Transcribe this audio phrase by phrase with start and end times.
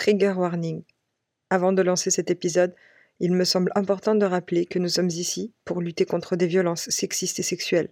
[0.00, 0.82] Trigger warning.
[1.50, 2.74] Avant de lancer cet épisode,
[3.18, 6.88] il me semble important de rappeler que nous sommes ici pour lutter contre des violences
[6.88, 7.90] sexistes et sexuelles.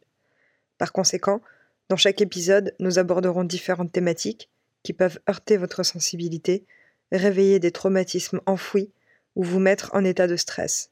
[0.79, 1.43] Par conséquent,
[1.91, 4.49] dans chaque épisode, nous aborderons différentes thématiques
[4.83, 6.65] qui peuvent heurter votre sensibilité,
[7.13, 8.91] réveiller des traumatismes enfouis
[9.37, 10.91] ou vous mettre en état de stress.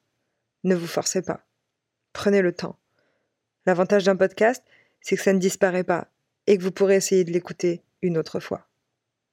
[0.65, 1.47] Ne vous forcez pas.
[2.13, 2.79] Prenez le temps.
[3.65, 4.63] L'avantage d'un podcast,
[5.01, 6.09] c'est que ça ne disparaît pas
[6.47, 8.69] et que vous pourrez essayer de l'écouter une autre fois.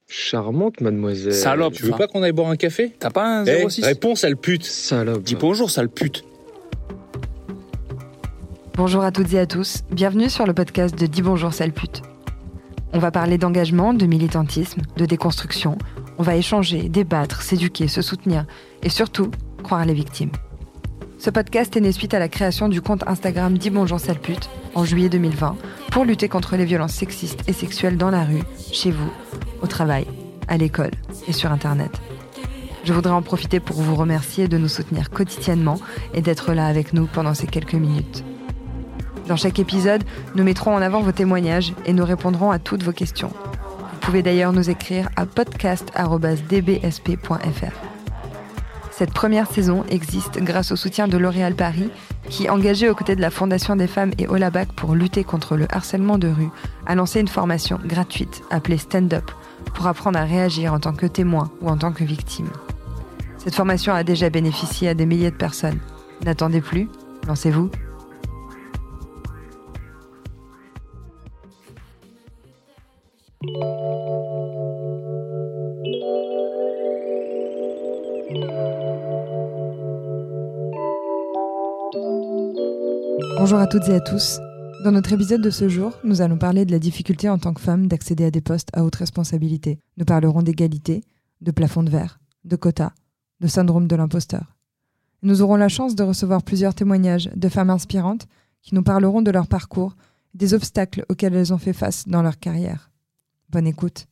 [0.07, 1.33] Charmante, mademoiselle.
[1.33, 1.73] Salope.
[1.73, 2.93] Tu veux pas qu'on aille boire un café?
[2.99, 4.63] T'as pas un Eh, 06 réponse, sale pute.
[4.65, 5.23] Salope.
[5.23, 6.23] Dis bonjour, sale pute.
[8.75, 12.01] Bonjour à toutes et à tous, bienvenue sur le podcast de Dis bonjour sale pute.
[12.91, 15.77] On va parler d'engagement, de militantisme, de déconstruction.
[16.17, 18.45] On va échanger, débattre, s'éduquer, se soutenir
[18.83, 19.29] et surtout
[19.63, 20.31] croire les victimes.
[21.19, 24.49] Ce podcast est né suite à la création du compte Instagram Dis bonjour sale pute
[24.75, 25.55] en juillet 2020
[25.91, 29.09] pour lutter contre les violences sexistes et sexuelles dans la rue, chez vous,
[29.63, 30.05] au travail,
[30.47, 30.91] à l'école
[31.27, 31.99] et sur Internet.
[32.83, 35.79] Je voudrais en profiter pour vous remercier de nous soutenir quotidiennement
[36.13, 38.23] et d'être là avec nous pendant ces quelques minutes.
[39.27, 40.03] Dans chaque épisode,
[40.35, 43.29] nous mettrons en avant vos témoignages et nous répondrons à toutes vos questions.
[43.29, 47.71] Vous pouvez d'ailleurs nous écrire à podcast.dbsp.fr.
[48.91, 51.89] Cette première saison existe grâce au soutien de L'Oréal Paris,
[52.29, 55.73] qui, engagé aux côtés de la Fondation des femmes et Olabac pour lutter contre le
[55.73, 56.49] harcèlement de rue,
[56.85, 59.31] a lancé une formation gratuite appelée Stand Up
[59.73, 62.49] pour apprendre à réagir en tant que témoin ou en tant que victime.
[63.37, 65.79] Cette formation a déjà bénéficié à des milliers de personnes.
[66.23, 66.87] N'attendez plus,
[67.27, 67.69] lancez-vous.
[83.37, 84.39] Bonjour à toutes et à tous.
[84.83, 87.61] Dans notre épisode de ce jour, nous allons parler de la difficulté en tant que
[87.61, 89.79] femme d'accéder à des postes à haute responsabilité.
[89.95, 91.05] Nous parlerons d'égalité,
[91.39, 92.91] de plafond de verre, de quotas,
[93.39, 94.57] de syndrome de l'imposteur.
[95.21, 98.27] Nous aurons la chance de recevoir plusieurs témoignages de femmes inspirantes
[98.61, 99.95] qui nous parleront de leur parcours,
[100.33, 102.91] des obstacles auxquels elles ont fait face dans leur carrière.
[103.49, 104.07] Bonne écoute.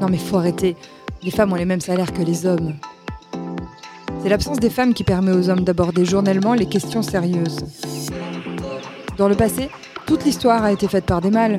[0.00, 0.76] Non mais faut arrêter.
[1.24, 2.74] Les femmes ont les mêmes salaires que les hommes.
[4.22, 7.64] C'est l'absence des femmes qui permet aux hommes d'aborder journellement les questions sérieuses.
[9.16, 9.70] Dans le passé,
[10.06, 11.56] toute l'histoire a été faite par des mâles.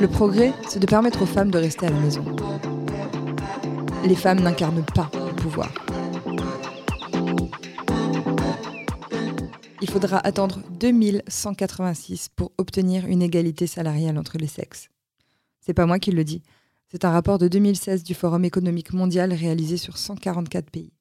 [0.00, 2.24] Le progrès, c'est de permettre aux femmes de rester à la maison.
[4.06, 5.70] Les femmes n'incarnent pas le pouvoir.
[9.82, 14.88] Il faudra attendre 2186 pour obtenir une égalité salariale entre les sexes.
[15.60, 16.40] C'est pas moi qui le dis.
[16.94, 20.92] C'est un rapport de 2016 du Forum économique mondial réalisé sur 144 pays.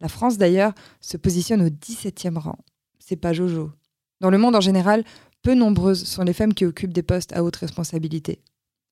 [0.00, 2.58] La France, d'ailleurs, se positionne au 17e rang.
[2.98, 3.70] C'est pas Jojo.
[4.18, 5.04] Dans le monde en général,
[5.42, 8.42] peu nombreuses sont les femmes qui occupent des postes à haute responsabilité.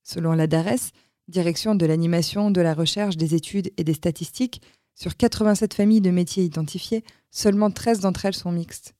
[0.04, 0.92] Selon la DARES,
[1.26, 4.62] Direction de l'animation, de la recherche, des études et des statistiques,
[4.94, 7.02] sur 87 familles de métiers identifiés,
[7.32, 8.94] seulement 13 d'entre elles sont mixtes.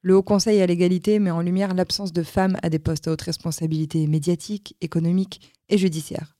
[0.00, 3.10] Le Haut Conseil à l'égalité met en lumière l'absence de femmes à des postes à
[3.10, 6.31] haute responsabilité médiatique, économique et judiciaire.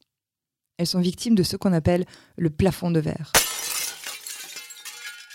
[0.79, 2.05] Elles sont victimes de ce qu'on appelle
[2.37, 3.33] le plafond de verre.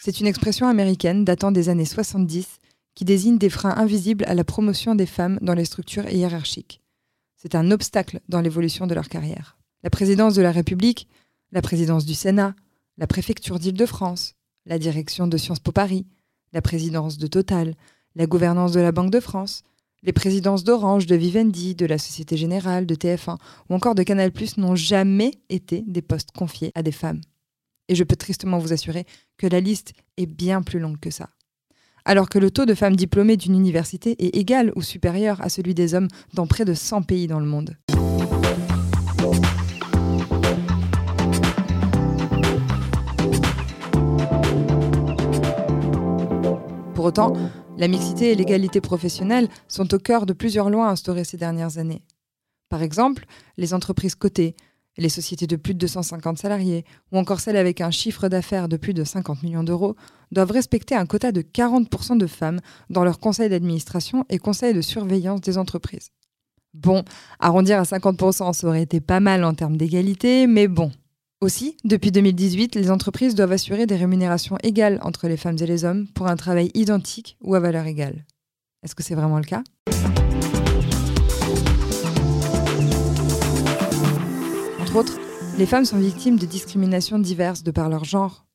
[0.01, 2.59] C'est une expression américaine datant des années 70
[2.95, 6.81] qui désigne des freins invisibles à la promotion des femmes dans les structures hiérarchiques.
[7.35, 9.57] C'est un obstacle dans l'évolution de leur carrière.
[9.83, 11.07] La présidence de la République,
[11.51, 12.55] la présidence du Sénat,
[12.97, 14.33] la préfecture d'Île-de-France,
[14.65, 16.07] la direction de Sciences Po Paris,
[16.53, 17.75] la présidence de Total,
[18.15, 19.63] la gouvernance de la Banque de France,
[20.07, 23.35] les présidences d'Orange, de Vivendi, de la Société Générale, de TF1
[23.69, 27.19] ou encore de Canal+ n'ont jamais été des postes confiés à des femmes.
[27.89, 29.05] Et je peux tristement vous assurer
[29.37, 31.27] que la liste est bien plus longue que ça.
[32.05, 35.73] Alors que le taux de femmes diplômées d'une université est égal ou supérieur à celui
[35.73, 37.75] des hommes dans près de 100 pays dans le monde.
[46.95, 47.33] Pour autant,
[47.77, 52.03] la mixité et l'égalité professionnelle sont au cœur de plusieurs lois instaurées ces dernières années.
[52.69, 53.25] Par exemple,
[53.57, 54.55] les entreprises cotées,
[54.97, 58.77] les sociétés de plus de 250 salariés ou encore celles avec un chiffre d'affaires de
[58.77, 59.95] plus de 50 millions d'euros
[60.31, 62.59] doivent respecter un quota de 40% de femmes
[62.89, 66.09] dans leur conseil d'administration et conseil de surveillance des entreprises.
[66.73, 67.03] Bon,
[67.39, 70.91] arrondir à 50%, ça aurait été pas mal en termes d'égalité, mais bon.
[71.39, 75.85] Aussi, depuis 2018, les entreprises doivent assurer des rémunérations égales entre les femmes et les
[75.85, 78.25] hommes pour un travail identique ou à valeur égale.
[78.81, 79.61] Est-ce que c'est vraiment le cas?
[84.81, 85.19] Entre autres,
[85.59, 88.47] les femmes sont victimes de discriminations diverses de par leur genre.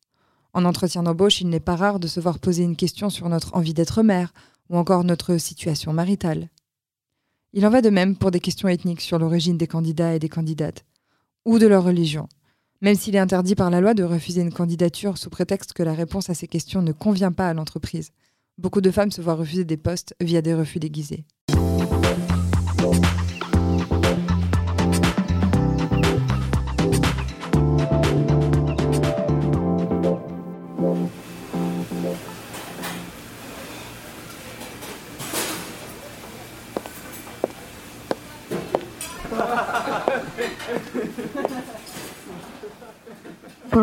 [0.53, 3.55] En entretien d'embauche, il n'est pas rare de se voir poser une question sur notre
[3.55, 4.33] envie d'être mère
[4.71, 6.49] ou encore notre situation maritale.
[7.53, 10.29] Il en va de même pour des questions ethniques sur l'origine des candidats et des
[10.29, 10.85] candidates,
[11.45, 12.29] ou de leur religion.
[12.83, 15.95] Même s'il est interdit par la loi de refuser une candidature sous prétexte que la
[15.95, 18.11] réponse à ces questions ne convient pas à l'entreprise,
[18.59, 21.25] beaucoup de femmes se voient refuser des postes via des refus déguisés.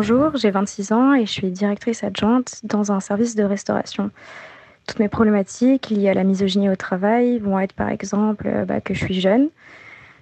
[0.02, 4.10] Bonjour, j'ai 26 ans et je suis directrice adjointe dans un service de restauration.
[4.86, 8.80] Toutes mes problématiques liées à la misogynie au travail vont être par exemple euh, bah,
[8.80, 9.50] que je suis jeune,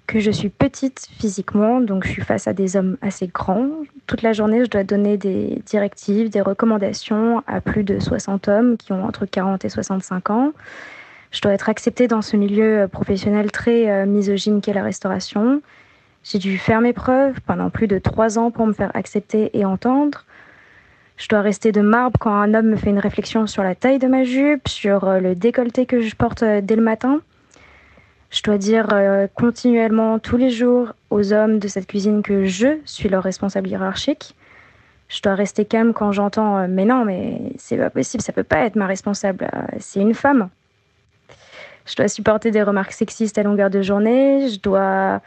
[0.08, 3.70] que je suis petite physiquement, donc je suis face à des hommes assez grands.
[4.08, 8.76] Toute la journée, je dois donner des directives, des recommandations à plus de 60 hommes
[8.78, 10.52] qui ont entre 40 et 65 ans.
[11.30, 15.62] Je dois être acceptée dans ce milieu euh, professionnel très euh, misogyne qu'est la restauration.
[16.25, 19.65] J'ai dû faire mes preuves pendant plus de trois ans pour me faire accepter et
[19.65, 20.25] entendre.
[21.19, 23.99] Je dois rester de marbre quand un homme me fait une réflexion sur la taille
[23.99, 27.20] de ma jupe, sur euh, le décolleté que je porte euh, dès le matin.
[28.31, 32.79] Je dois dire euh, continuellement tous les jours aux hommes de cette cuisine que je
[32.85, 34.37] suis leur responsable hiérarchique.
[35.09, 38.67] Je dois rester calme quand j'entends mais non mais c'est pas possible, ça peut pas
[38.67, 39.49] être ma responsable,
[39.79, 40.50] c'est une femme.
[41.87, 45.23] Je dois supporter des remarques sexistes à longueur de journée, je dois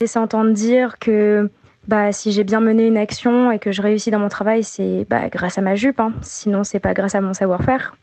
[0.00, 1.50] laisser entendre dire que
[1.88, 5.06] bah, si j'ai bien mené une action et que je réussis dans mon travail, c'est
[5.08, 6.00] bah, grâce à ma jupe.
[6.00, 6.12] Hein.
[6.22, 7.96] Sinon, c'est pas grâce à mon savoir-faire.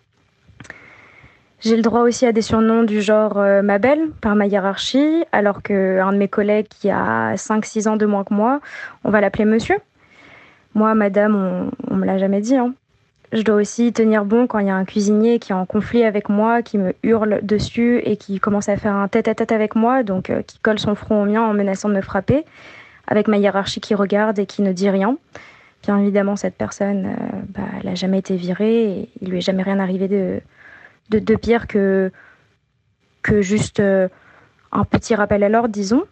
[1.59, 5.23] J'ai le droit aussi à des surnoms du genre euh, ma belle par ma hiérarchie,
[5.31, 8.59] alors qu'un de mes collègues qui a 5-6 ans de moins que moi,
[9.05, 9.77] on va l'appeler monsieur.
[10.75, 12.57] Moi, madame, on, on me l'a jamais dit.
[12.57, 12.73] Hein.
[13.33, 16.03] Je dois aussi tenir bon quand il y a un cuisinier qui est en conflit
[16.03, 20.03] avec moi, qui me hurle dessus et qui commence à faire un tête-à-tête avec moi,
[20.03, 22.45] donc euh, qui colle son front au mien en menaçant de me frapper,
[23.07, 25.17] avec ma hiérarchie qui regarde et qui ne dit rien.
[25.81, 29.41] Bien évidemment, cette personne, euh, bah, elle n'a jamais été virée et il lui est
[29.41, 32.11] jamais rien arrivé de, pire que,
[33.23, 34.09] que juste euh,
[34.71, 36.03] un petit rappel à l'ordre, disons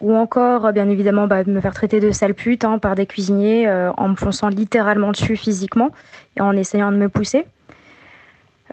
[0.00, 3.66] ou encore bien évidemment bah, me faire traiter de sale pute hein, par des cuisiniers
[3.68, 5.90] euh, en me fonçant littéralement dessus physiquement
[6.36, 7.46] et en essayant de me pousser.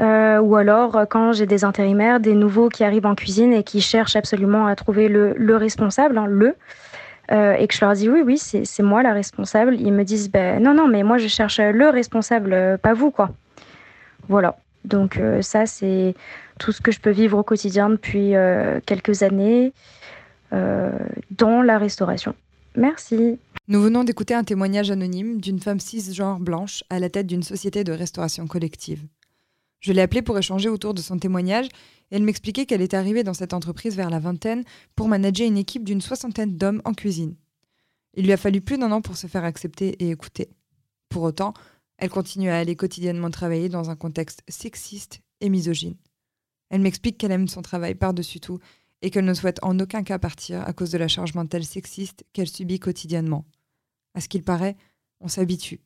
[0.01, 3.63] Euh, ou alors euh, quand j'ai des intérimaires, des nouveaux qui arrivent en cuisine et
[3.63, 6.55] qui cherchent absolument à trouver le, le responsable, hein, le,
[7.31, 10.61] et que je leur dis oui, oui, c'est moi la responsable, ils me disent ben,
[10.61, 13.31] non, non, mais moi je cherche le responsable, pas vous, quoi.
[14.27, 14.55] Voilà.
[14.85, 16.13] Donc ça, c'est
[16.59, 18.33] tout ce que je peux vivre au quotidien depuis
[18.85, 19.73] quelques années.
[20.53, 20.91] Euh,
[21.31, 22.35] dans la restauration.
[22.75, 23.39] Merci.
[23.67, 27.83] Nous venons d'écouter un témoignage anonyme d'une femme cisgenre blanche à la tête d'une société
[27.83, 29.05] de restauration collective.
[29.79, 31.67] Je l'ai appelée pour échanger autour de son témoignage
[32.11, 34.63] et elle m'expliquait qu'elle était arrivée dans cette entreprise vers la vingtaine
[34.95, 37.35] pour manager une équipe d'une soixantaine d'hommes en cuisine.
[38.13, 40.49] Il lui a fallu plus d'un an pour se faire accepter et écouter.
[41.09, 41.53] Pour autant,
[41.97, 45.95] elle continue à aller quotidiennement travailler dans un contexte sexiste et misogyne.
[46.69, 48.59] Elle m'explique qu'elle aime son travail par-dessus tout
[49.03, 52.23] et qu'elle ne souhaite en aucun cas partir à cause de la charge mentale sexiste
[52.31, 53.45] qu'elle subit quotidiennement.
[54.15, 54.77] À ce qu'il paraît,
[55.19, 55.81] on s'habitue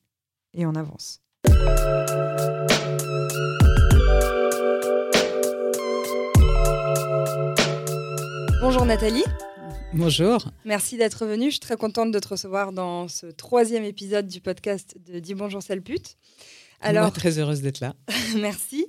[0.53, 1.21] et on avance.
[8.61, 9.23] Bonjour Nathalie.
[9.93, 10.51] Bonjour.
[10.65, 11.45] Merci d'être venue.
[11.45, 15.33] Je suis très contente de te recevoir dans ce troisième épisode du podcast de Dis
[15.33, 16.17] bonjour sale pute.
[16.81, 17.95] Alors, Moi, très heureuse d'être là.
[18.37, 18.85] Merci.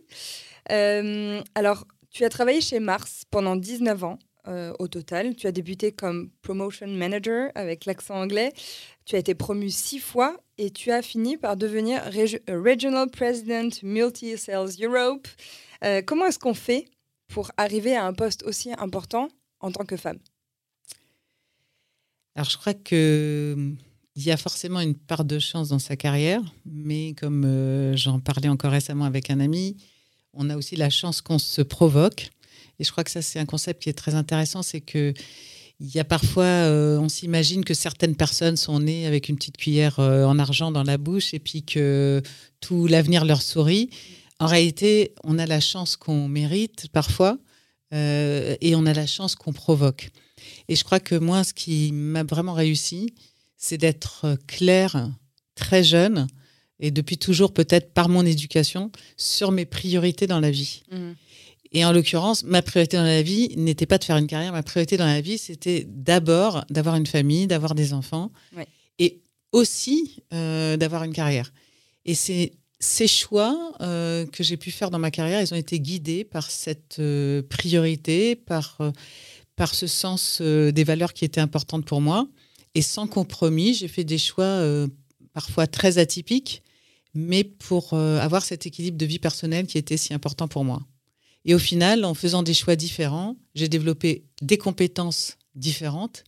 [0.70, 1.86] Euh, alors,
[2.18, 5.36] tu as travaillé chez Mars pendant 19 ans euh, au total.
[5.36, 8.52] Tu as débuté comme promotion manager avec l'accent anglais.
[9.04, 13.70] Tu as été promu six fois et tu as fini par devenir euh, Regional President
[13.84, 15.28] Multi Sales Europe.
[15.84, 16.86] Euh, comment est-ce qu'on fait
[17.28, 19.28] pour arriver à un poste aussi important
[19.60, 20.18] en tant que femme?
[22.34, 23.74] Alors, je crois que
[24.16, 28.48] il y a forcément une part de chance dans sa carrière, mais comme j'en parlais
[28.48, 29.76] encore récemment avec un ami,
[30.38, 32.30] on a aussi la chance qu'on se provoque.
[32.78, 35.12] Et je crois que ça, c'est un concept qui est très intéressant, c'est que
[35.80, 39.56] il y a parfois, euh, on s'imagine que certaines personnes sont nées avec une petite
[39.56, 42.20] cuillère euh, en argent dans la bouche et puis que
[42.60, 43.88] tout l'avenir leur sourit.
[44.40, 47.38] En réalité, on a la chance qu'on mérite parfois
[47.94, 50.10] euh, et on a la chance qu'on provoque.
[50.68, 53.14] Et je crois que moi, ce qui m'a vraiment réussi,
[53.56, 55.08] c'est d'être clair
[55.54, 56.26] très jeune
[56.80, 60.82] et depuis toujours peut-être par mon éducation sur mes priorités dans la vie.
[60.90, 61.12] Mmh.
[61.72, 64.52] Et en l'occurrence, ma priorité dans la vie n'était pas de faire une carrière.
[64.52, 68.32] Ma priorité dans la vie, c'était d'abord d'avoir une famille, d'avoir des enfants
[68.98, 69.20] et
[69.52, 71.52] aussi euh, d'avoir une carrière.
[72.04, 75.80] Et c'est ces choix euh, que j'ai pu faire dans ma carrière, ils ont été
[75.80, 78.78] guidés par cette euh, priorité, par,
[79.56, 82.28] par ce sens des valeurs qui étaient importantes pour moi.
[82.74, 84.62] Et sans compromis, j'ai fait des choix
[85.32, 86.62] parfois très atypiques,
[87.14, 90.82] mais pour avoir cet équilibre de vie personnelle qui était si important pour moi.
[91.44, 96.24] Et au final, en faisant des choix différents, j'ai développé des compétences différentes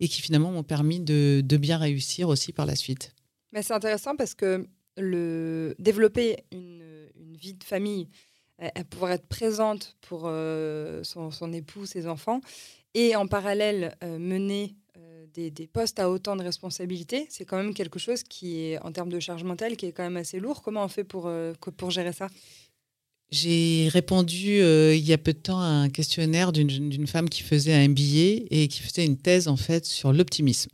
[0.00, 3.14] et qui finalement m'ont permis de, bien réussir aussi par la suite.
[3.52, 4.66] Mais c'est intéressant parce que
[5.78, 6.82] développer une,
[7.36, 8.08] vie de famille,
[8.90, 12.40] pouvoir être présente pour euh, son, époux, ses enfants,
[12.94, 14.76] et en parallèle euh, mener
[15.38, 18.92] euh, des, postes à autant de responsabilités, c'est quand même quelque chose qui est, en
[18.92, 20.62] termes de charge mentale, qui est quand même assez lourd.
[20.62, 21.30] Comment on fait pour,
[21.76, 22.28] pour gérer ça?
[23.30, 27.72] J'ai répondu il y a peu de temps à un questionnaire d'une femme qui faisait
[27.72, 30.70] un MBA et qui faisait une thèse en fait sur l'optimisme.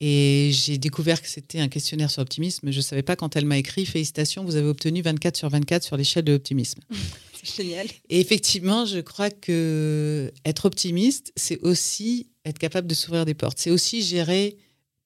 [0.00, 2.70] Et j'ai découvert que c'était un questionnaire sur l'optimisme.
[2.70, 5.82] Je ne savais pas quand elle m'a écrit Félicitations, vous avez obtenu 24 sur 24
[5.82, 6.80] sur l'échelle de l'optimisme.
[7.56, 7.86] génial.
[8.08, 13.58] Et effectivement, je crois que être optimiste, c'est aussi être capable de s'ouvrir des portes.
[13.58, 14.56] C'est aussi gérer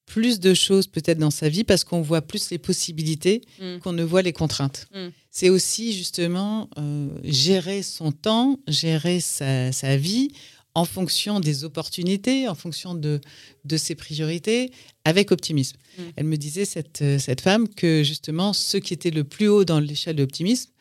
[0.05, 3.77] plus de choses peut-être dans sa vie parce qu'on voit plus les possibilités mm.
[3.79, 4.87] qu'on ne voit les contraintes.
[4.93, 5.09] Mm.
[5.29, 10.29] C'est aussi justement euh, gérer son temps, gérer sa, sa vie
[10.73, 13.21] en fonction des opportunités, en fonction de,
[13.65, 14.71] de ses priorités,
[15.05, 15.77] avec optimisme.
[15.97, 16.01] Mm.
[16.15, 19.63] Elle me disait, cette, euh, cette femme, que justement, ceux qui étaient le plus haut
[19.63, 20.71] dans l'échelle de l'optimisme,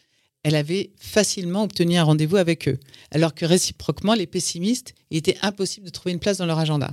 [0.48, 2.78] elle avait facilement obtenu un rendez-vous avec eux.
[3.10, 6.90] Alors que réciproquement, les pessimistes, il était impossible de trouver une place dans leur agenda.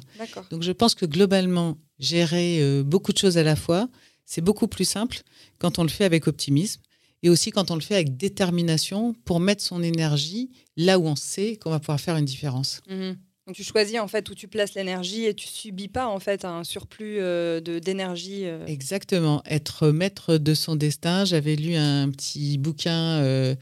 [0.49, 3.87] Donc je pense que globalement, gérer euh, beaucoup de choses à la fois,
[4.25, 5.21] c'est beaucoup plus simple
[5.57, 6.81] quand on le fait avec optimisme
[7.23, 11.15] et aussi quand on le fait avec détermination pour mettre son énergie là où on
[11.15, 12.81] sait qu'on va pouvoir faire une différence.
[12.89, 13.15] Mhm.
[13.47, 16.45] Donc tu choisis en fait où tu places l'énergie et tu subis pas en fait
[16.45, 18.45] un surplus euh, de d'énergie.
[18.45, 18.65] Euh.
[18.65, 21.25] Exactement, être maître de son destin.
[21.25, 23.55] J'avais lu un petit bouquin euh,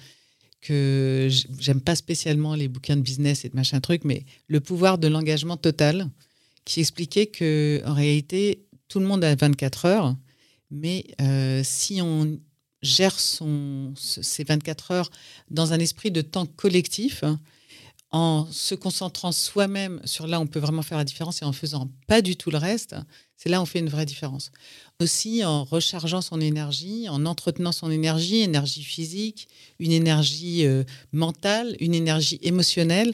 [0.61, 1.27] que
[1.59, 5.09] j'aime pas spécialement les bouquins de business et de machin truc, mais le pouvoir de
[5.09, 6.09] l'engagement total,
[6.63, 10.15] qui expliquait que en réalité tout le monde a 24 heures,
[10.71, 11.03] mais
[11.63, 12.39] si on
[12.81, 15.11] gère son, ses 24 heures
[15.49, 17.23] dans un esprit de temps collectif,
[18.13, 21.89] en se concentrant soi-même sur là on peut vraiment faire la différence et en faisant
[22.07, 22.95] pas du tout le reste,
[23.35, 24.51] c'est là on fait une vraie différence.
[25.01, 29.47] Aussi en rechargeant son énergie, en entretenant son énergie, énergie physique,
[29.79, 33.13] une énergie euh, mentale, une énergie émotionnelle,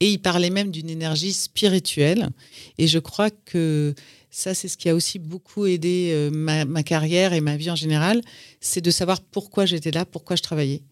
[0.00, 2.30] et il parlait même d'une énergie spirituelle.
[2.78, 3.94] Et je crois que
[4.30, 7.76] ça, c'est ce qui a aussi beaucoup aidé euh, ma, carrière et ma vie en
[7.76, 8.22] général,
[8.60, 10.82] c'est de savoir pourquoi j'étais là, pourquoi je travaillais.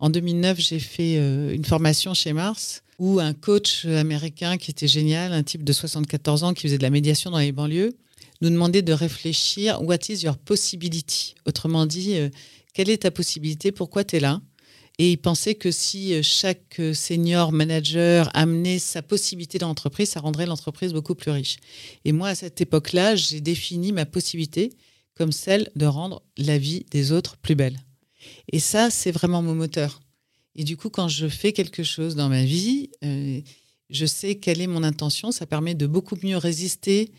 [0.00, 4.88] En 2009, j'ai fait euh, une formation chez Mars où un coach américain qui était
[4.88, 7.96] génial, un type de 74 ans qui faisait de la médiation dans les banlieues,
[8.40, 11.34] nous demandait de réfléchir What is your possibility?
[11.46, 12.30] Autrement dit, euh,
[12.72, 13.72] quelle est ta possibilité?
[13.72, 14.40] Pourquoi tu es là?
[14.98, 20.20] Et il pensait que si euh, chaque senior manager amenait sa possibilité dans l'entreprise, ça
[20.20, 21.56] rendrait l'entreprise beaucoup plus riche.
[22.04, 24.72] Et moi, à cette époque-là, j'ai défini ma possibilité
[25.14, 27.78] comme celle de rendre la vie des autres plus belle.
[28.52, 30.00] Et ça, c'est vraiment mon moteur.
[30.54, 33.40] Et du coup, quand je fais quelque chose dans ma vie, euh,
[33.88, 35.32] je sais quelle est mon intention.
[35.32, 37.12] Ça permet de beaucoup mieux résister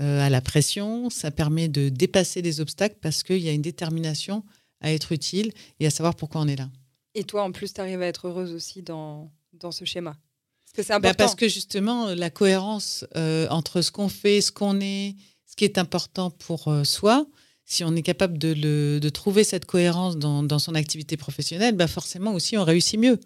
[0.00, 1.10] à la pression.
[1.10, 4.44] Ça permet de dépasser des obstacles parce qu'il y a une détermination
[4.80, 6.70] à être utile et à savoir pourquoi on est là.
[7.14, 10.16] Et toi, en plus, tu arrives à être heureuse aussi dans, dans ce schéma.
[10.64, 11.24] Parce que c'est bah, important.
[11.24, 15.64] parce que justement, la cohérence euh, entre ce qu'on fait, ce qu'on est, ce qui
[15.64, 17.26] est important pour euh, soi,
[17.68, 21.76] si on est capable de, le, de trouver cette cohérence dans, dans, son activité professionnelle,
[21.76, 23.20] bah forcément aussi, on réussit mieux.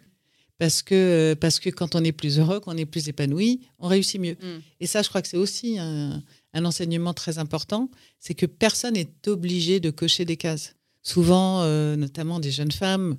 [0.59, 4.21] Parce que, parce que quand on est plus heureux, qu'on est plus épanoui, on réussit
[4.21, 4.37] mieux.
[4.43, 4.61] Mm.
[4.81, 6.23] Et ça, je crois que c'est aussi un,
[6.55, 10.75] un, enseignement très important, c'est que personne n'est obligé de cocher des cases.
[11.03, 13.19] Souvent, euh, notamment des jeunes femmes,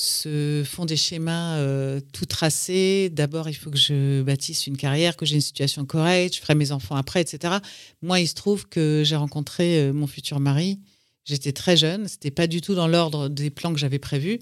[0.00, 3.10] se font des schémas euh, tout tracés.
[3.10, 6.54] D'abord, il faut que je bâtisse une carrière, que j'ai une situation correcte, je ferai
[6.54, 7.56] mes enfants après, etc.
[8.00, 10.80] Moi, il se trouve que j'ai rencontré euh, mon futur mari.
[11.26, 14.38] J'étais très jeune, c'était pas du tout dans l'ordre des plans que j'avais prévus.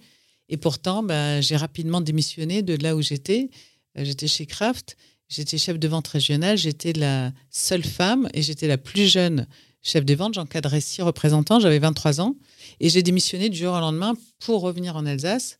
[0.48, 3.50] Et pourtant, bah, j'ai rapidement démissionné de là où j'étais.
[3.98, 4.96] Euh, j'étais chez Kraft,
[5.28, 9.48] j'étais chef de vente régionale, j'étais la seule femme et j'étais la plus jeune
[9.82, 10.34] chef des ventes.
[10.34, 12.36] J'encadrais six représentants, j'avais 23 ans.
[12.80, 15.58] Et j'ai démissionné du jour au lendemain pour revenir en Alsace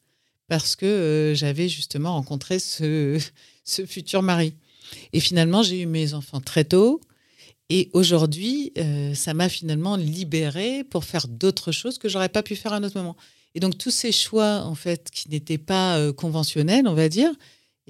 [0.48, 3.20] parce que euh, j'avais justement rencontré ce,
[3.64, 4.54] ce futur mari.
[5.12, 7.00] Et finalement, j'ai eu mes enfants très tôt.
[7.70, 12.56] Et aujourd'hui, euh, ça m'a finalement libérée pour faire d'autres choses que j'aurais pas pu
[12.56, 13.16] faire à un autre moment.
[13.54, 17.30] Et donc tous ces choix, en fait, qui n'étaient pas euh, conventionnels, on va dire,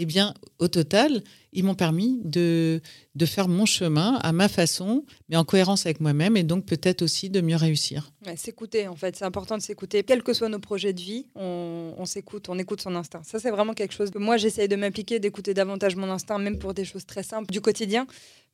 [0.01, 2.81] eh bien, au total, ils m'ont permis de,
[3.17, 7.03] de faire mon chemin à ma façon, mais en cohérence avec moi-même, et donc peut-être
[7.03, 8.13] aussi de mieux réussir.
[8.37, 10.05] s'écouter, en fait, c'est important de s'écouter.
[10.05, 13.23] Quels que soient nos projets de vie, on, s'écoute, on écoute son instinct.
[13.25, 16.59] Ça, c'est vraiment quelque chose que moi, j'essaye de m'appliquer, d'écouter davantage mon instinct, même
[16.59, 18.07] pour des choses très simples du quotidien.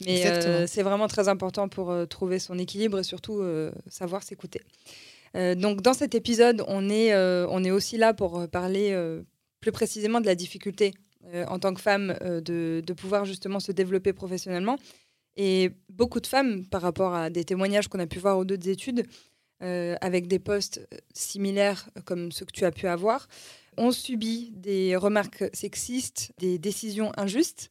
[0.06, 4.22] Mais euh, c'est vraiment très important pour euh, trouver son équilibre et surtout euh, savoir
[4.22, 4.62] s'écouter.
[5.34, 8.96] donc, dans cet épisode, on est, on est aussi là pour parler
[9.60, 10.94] plus précisément de la difficulté
[11.32, 14.76] euh, en tant que femme euh, de, pouvoir justement se développer professionnellement.
[15.36, 18.68] Et beaucoup de femmes, par rapport à des témoignages qu'on a pu voir aux d'autres
[18.68, 19.04] études,
[19.62, 23.28] euh, avec des postes similaires comme ceux que tu as pu avoir,
[23.76, 27.70] ont subi des remarques sexistes, des décisions injustes.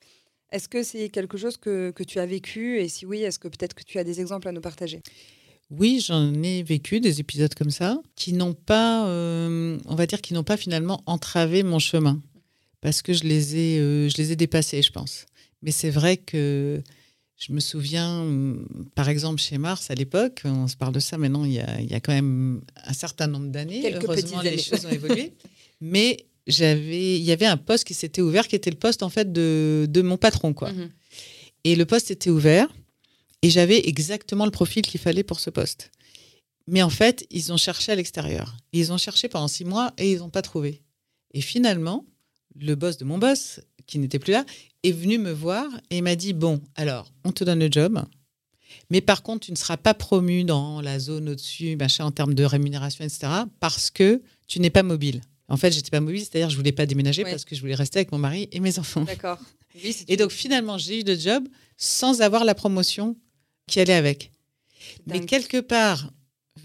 [0.51, 2.79] Est-ce que c'est quelque chose que, que, tu as vécu?
[2.79, 5.01] Et si oui, est-ce que peut-être que tu as des exemples à nous partager?
[5.69, 10.33] Oui, j'en ai vécu des épisodes comme ça qui n'ont pas, on va dire, qui
[10.33, 12.19] n'ont pas finalement entravé mon chemin
[12.83, 15.25] parce que je les ai, euh, je les ai dépassés, je pense.
[15.61, 16.83] Mais c'est vrai que
[17.37, 21.17] je me souviens, hum, par exemple, chez Mars, à l'époque, on se parle de ça
[21.17, 23.95] maintenant, il y a, il y a quand même un certain nombre d'années.
[23.95, 25.33] Heureusement, les choses ont évolué.
[25.81, 29.09] Mais j'avais, il y avait un poste qui s'était ouvert, qui était le poste en
[29.09, 30.73] fait de, de mon patron, quoi.
[30.73, 30.89] Mhm.
[31.63, 32.67] Et le poste était ouvert,
[33.41, 35.89] et j'avais exactement le profil qu'il fallait pour ce poste.
[36.67, 38.57] Mais en fait, ils ont cherché à l'extérieur.
[38.73, 40.81] Ils ont cherché pendant six mois et ils n'ont pas trouvé.
[41.33, 42.05] Et finalement,
[42.59, 44.45] le boss de mon boss, qui n'était plus là,
[44.83, 48.03] est venu me voir et m'a dit Bon, alors, on te donne le job,
[48.89, 52.33] mais par contre, tu ne seras pas promu dans la zone au-dessus, machin, en termes
[52.33, 55.21] de rémunération, etc., parce que tu n'es pas mobile.
[55.47, 57.99] En fait, j'étais pas mobile, c'est-à-dire je voulais pas déménager parce que je voulais rester
[57.99, 59.03] avec mon mari et mes enfants.
[59.03, 59.39] D'accord.
[60.07, 63.15] et donc finalement, j'ai eu le job sans avoir la promotion
[63.67, 64.31] qui allait avec.
[65.07, 66.11] Mais quelque part,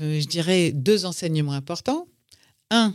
[0.00, 2.06] euh, je dirais deux enseignements importants.
[2.70, 2.94] Un,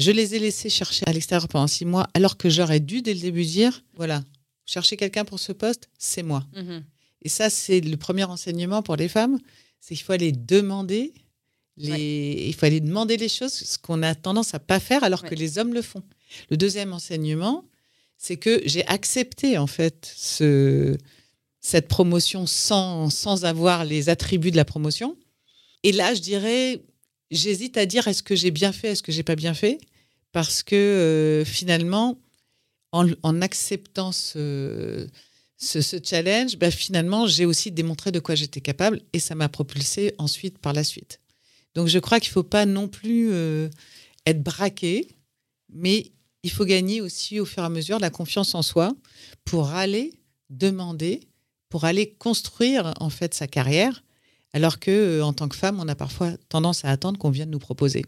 [0.00, 3.14] je les ai laissés chercher à l'extérieur pendant six mois, alors que j'aurais dû dès
[3.14, 4.24] le début dire, voilà,
[4.64, 6.46] chercher quelqu'un pour ce poste, c'est moi.
[6.56, 6.84] Mhm.
[7.22, 9.38] Et ça, c'est le premier enseignement pour les femmes,
[9.78, 11.12] c'est qu'il faut aller demander,
[11.76, 12.46] les...
[12.48, 15.34] il faut aller demander les choses, ce qu'on a tendance à pas faire alors que
[15.34, 16.02] les hommes le font.
[16.50, 17.64] Le deuxième enseignement,
[18.16, 20.96] c'est que j'ai accepté en fait ce...
[21.60, 25.16] cette promotion sans, sans avoir les attributs de la promotion.
[25.82, 26.80] Et là, je dirais,
[27.30, 29.78] j'hésite à dire est-ce que j'ai bien fait, est-ce que j'ai pas bien fait?
[30.32, 32.18] Parce que euh, finalement,
[32.92, 35.06] en, acceptant ce,
[35.56, 40.14] ce, challenge, bah, finalement, j'ai aussi démontré de quoi j'étais capable et ça m'a propulsé
[40.18, 41.20] ensuite par la suite.
[41.74, 43.68] Donc je crois qu'il ne faut pas non plus euh,
[44.26, 45.08] être braqué,
[45.72, 46.12] mais
[46.42, 48.92] il faut gagner aussi au fur et à mesure la confiance en soi
[49.44, 50.12] pour aller
[50.48, 51.20] demander,
[51.68, 54.02] pour aller construire en fait sa carrière,
[54.52, 57.50] alors que euh, en tant que femme, on a parfois tendance à attendre qu'on vienne
[57.50, 58.04] nous proposer.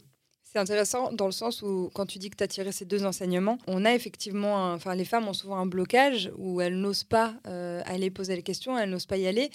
[0.52, 3.06] C'est intéressant dans le sens où, quand tu dis que tu as tiré ces deux
[3.06, 7.36] enseignements, on a effectivement, enfin, les femmes ont souvent un blocage où elles n'osent pas
[7.46, 9.50] euh, aller poser les questions, elles n'osent pas y aller.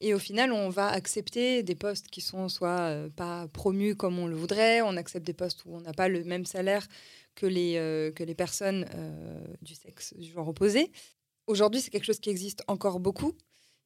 [0.00, 4.18] Et au final, on va accepter des postes qui sont soit euh, pas promus comme
[4.18, 6.84] on le voudrait, on accepte des postes où on n'a pas le même salaire
[7.36, 8.86] que les, euh, que les personnes
[9.62, 10.90] du sexe du genre opposé.
[11.46, 13.36] Aujourd'hui, c'est quelque chose qui existe encore beaucoup.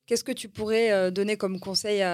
[0.06, 2.04] Qu'est-ce que tu pourrais euh, donner comme conseil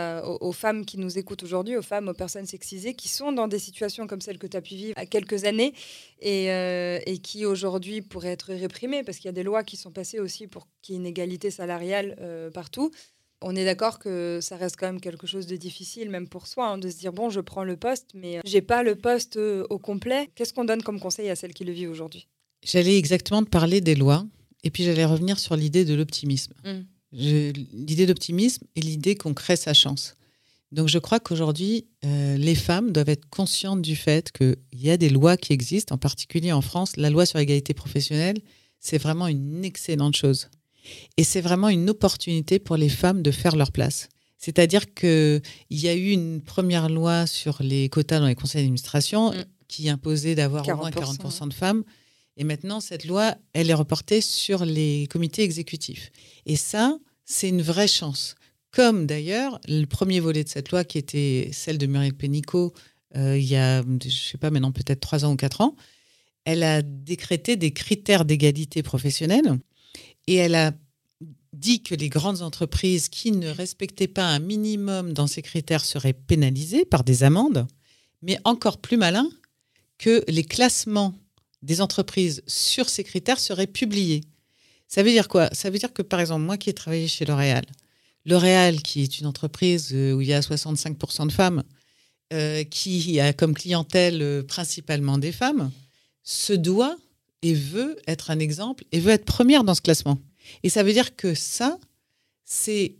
[0.40, 3.58] aux, femmes qui nous écoutent aujourd'hui, aux femmes, aux personnes sexisées, qui sont dans des
[3.58, 5.74] situations comme celle que tu as pu vivre à quelques années
[6.20, 9.02] et, euh, qui aujourd'hui pourraient être réprimées?
[9.02, 11.06] Parce qu'il y a des lois qui sont passées aussi pour qu'il y ait une
[11.06, 12.92] égalité salariale euh, partout.
[13.42, 16.68] On est d'accord que ça reste quand même quelque chose de difficile, même pour soi,
[16.68, 19.78] hein, de se dire bon, je prends le poste, mais j'ai pas le poste au
[19.78, 20.28] complet.
[20.36, 22.28] Qu'est-ce qu'on donne comme conseil à celles qui le vivent aujourd'hui?
[22.62, 24.26] J'allais exactement te parler des lois,
[24.62, 26.52] et puis j'allais revenir sur l'idée de l'optimisme.
[26.64, 30.14] Mmh l'idée d'optimisme et l'idée qu'on crée sa chance.
[30.72, 34.96] Donc je crois qu'aujourd'hui, euh, les femmes doivent être conscientes du fait qu'il y a
[34.96, 38.38] des lois qui existent, en particulier en France, la loi sur l'égalité professionnelle,
[38.78, 40.48] c'est vraiment une excellente chose.
[41.16, 44.08] Et c'est vraiment une opportunité pour les femmes de faire leur place.
[44.38, 49.32] C'est-à-dire qu'il y a eu une première loi sur les quotas dans les conseils d'administration
[49.32, 49.44] mm.
[49.68, 51.84] qui imposait d'avoir au moins 40% de femmes.
[52.36, 56.10] Et maintenant, cette loi, elle est reportée sur les comités exécutifs.
[56.46, 58.34] Et ça, c'est une vraie chance.
[58.72, 62.72] Comme d'ailleurs, le premier volet de cette loi, qui était celle de Muriel Pénicaud,
[63.16, 65.74] euh, il y a, je ne sais pas maintenant, peut-être trois ans ou quatre ans,
[66.44, 69.58] elle a décrété des critères d'égalité professionnelle
[70.26, 70.72] et elle a
[71.52, 76.12] dit que les grandes entreprises qui ne respectaient pas un minimum dans ces critères seraient
[76.12, 77.66] pénalisées par des amendes,
[78.22, 79.28] mais encore plus malin,
[79.98, 81.14] que les classements
[81.62, 84.22] des entreprises sur ces critères seraient publiés.
[84.88, 85.48] Ça veut dire quoi?
[85.52, 87.64] Ça veut dire que, par exemple, moi qui ai travaillé chez L'Oréal,
[88.26, 91.62] L'Oréal, qui est une entreprise euh, où il y a 65% de femmes,
[92.32, 95.70] euh, qui a comme clientèle euh, principalement des femmes,
[96.22, 96.96] se doit
[97.42, 100.18] et veut être un exemple et veut être première dans ce classement.
[100.62, 101.78] Et ça veut dire que ça,
[102.44, 102.96] c'est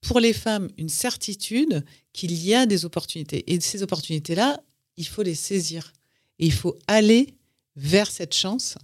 [0.00, 3.52] pour les femmes une certitude qu'il y a des opportunités.
[3.52, 4.60] Et ces opportunités-là,
[4.96, 5.92] il faut les saisir.
[6.38, 7.34] Et il faut aller
[7.76, 8.76] vers cette chance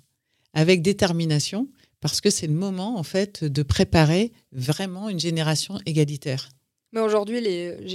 [0.53, 1.69] avec détermination
[2.01, 6.49] parce que c'est le moment, en fait, de préparer vraiment une génération égalitaire.
[6.93, 7.41] Mais aujourd'hui,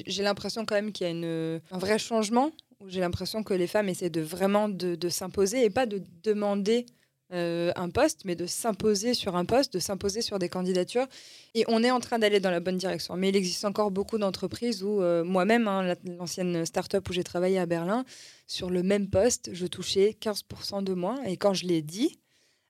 [0.08, 2.52] j'ai l'impression quand même qu'il y a un vrai changement.
[2.88, 6.86] J'ai l'impression que les femmes essaient de vraiment de, s'imposer et pas de demander
[7.34, 11.08] euh, un poste, mais de s'imposer sur un poste, de s'imposer sur des candidatures.
[11.56, 13.16] Et on est en train d'aller dans la bonne direction.
[13.18, 17.58] Mais il existe encore beaucoup d'entreprises où euh, moi-même, hein, l'ancienne start-up où j'ai travaillé
[17.58, 18.06] à Berlin,
[18.46, 21.24] sur le même poste, je touchais 15% de moins.
[21.24, 22.20] Et quand je l'ai dit,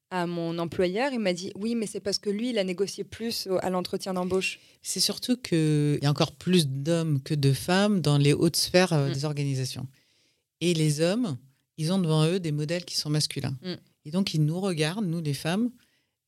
[0.09, 3.03] à mon employeur, il m'a dit oui, mais c'est parce que lui, il a négocié
[3.03, 4.59] plus à l'entretien d'embauche.
[4.81, 8.93] C'est surtout qu'il y a encore plus d'hommes que de femmes dans les hautes sphères
[8.93, 9.13] euh, mm.
[9.13, 9.87] des organisations.
[10.61, 11.37] Et les hommes,
[11.77, 13.57] ils ont devant eux des modèles qui sont masculins.
[13.61, 13.73] Mm.
[14.05, 15.69] Et donc, ils nous regardent, nous les femmes,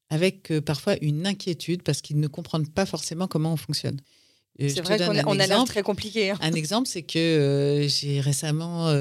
[0.09, 3.99] avec euh, parfois une inquiétude parce qu'ils ne comprennent pas forcément comment on fonctionne.
[4.61, 6.31] Euh, c'est vrai qu'on a, l'air très compliqué.
[6.31, 6.37] Hein.
[6.41, 8.91] Un exemple, c'est que j'ai récemment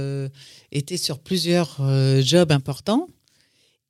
[0.70, 1.80] été sur plusieurs
[2.22, 3.08] jobs importants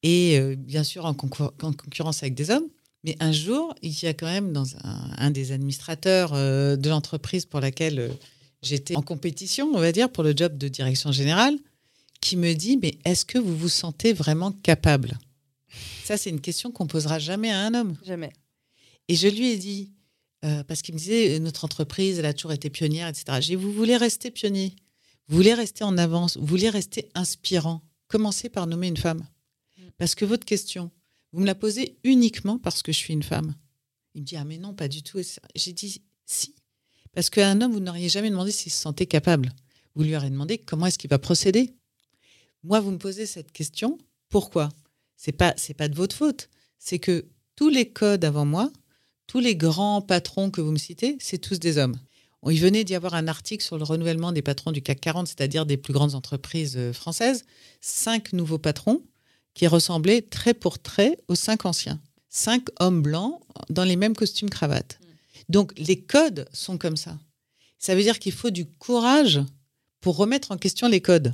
[0.06, 2.68] et euh, bien sûr en, concurrence avec des hommes.
[3.04, 7.44] Mais un jour, il y a quand même dans un, des administrateurs euh, de l'entreprise
[7.44, 8.08] pour laquelle euh,
[8.62, 11.56] j'étais en compétition, on va dire, pour le job de direction générale,
[12.26, 15.16] qui me dit, mais est-ce que vous vous sentez vraiment capable?
[16.04, 17.96] Ça, c'est une question qu'on posera jamais à un homme.
[18.04, 18.32] Jamais.
[19.06, 19.92] Et je lui ai dit,
[20.66, 23.24] parce qu'il me disait, notre entreprise, elle a toujours été pionnière, etc.
[23.40, 24.74] J'ai dit, vous voulez rester pionnier,
[25.28, 29.24] vous voulez rester en avance, vous voulez rester inspirant, commencez par nommer une femme.
[29.96, 30.90] Parce que votre question,
[31.32, 33.54] vous me la posez uniquement parce que je suis une femme.
[34.14, 35.20] Il me dit Ah, mais non, pas du tout.
[35.54, 36.54] J'ai dit Si.
[37.12, 39.52] Parce qu'un homme, vous n'auriez jamais demandé s'il se sentait capable.
[39.94, 41.75] Vous lui auriez demandé comment est-ce qu'il va procéder.
[42.66, 43.96] Moi, vous me posez cette question.
[44.28, 44.70] Pourquoi?
[45.16, 46.48] C'est pas c'est pas de votre faute.
[46.80, 48.72] C'est que tous les codes avant moi,
[49.28, 51.94] tous les grands patrons que vous me citez, c'est tous des hommes.
[52.50, 55.64] Il venait d'y avoir un article sur le renouvellement des patrons du CAC 40, c'est-à-dire
[55.64, 57.44] des plus grandes entreprises euh, françaises.
[57.80, 59.00] Cinq nouveaux patrons
[59.54, 62.00] qui ressemblaient trait pour trait aux cinq anciens.
[62.30, 64.98] Cinq hommes blancs dans les mêmes costumes cravates.
[65.00, 65.06] Mm.
[65.50, 67.16] Donc les codes sont comme ça.
[67.78, 69.40] Ça veut dire qu'il faut du courage
[70.00, 71.32] pour remettre en question les codes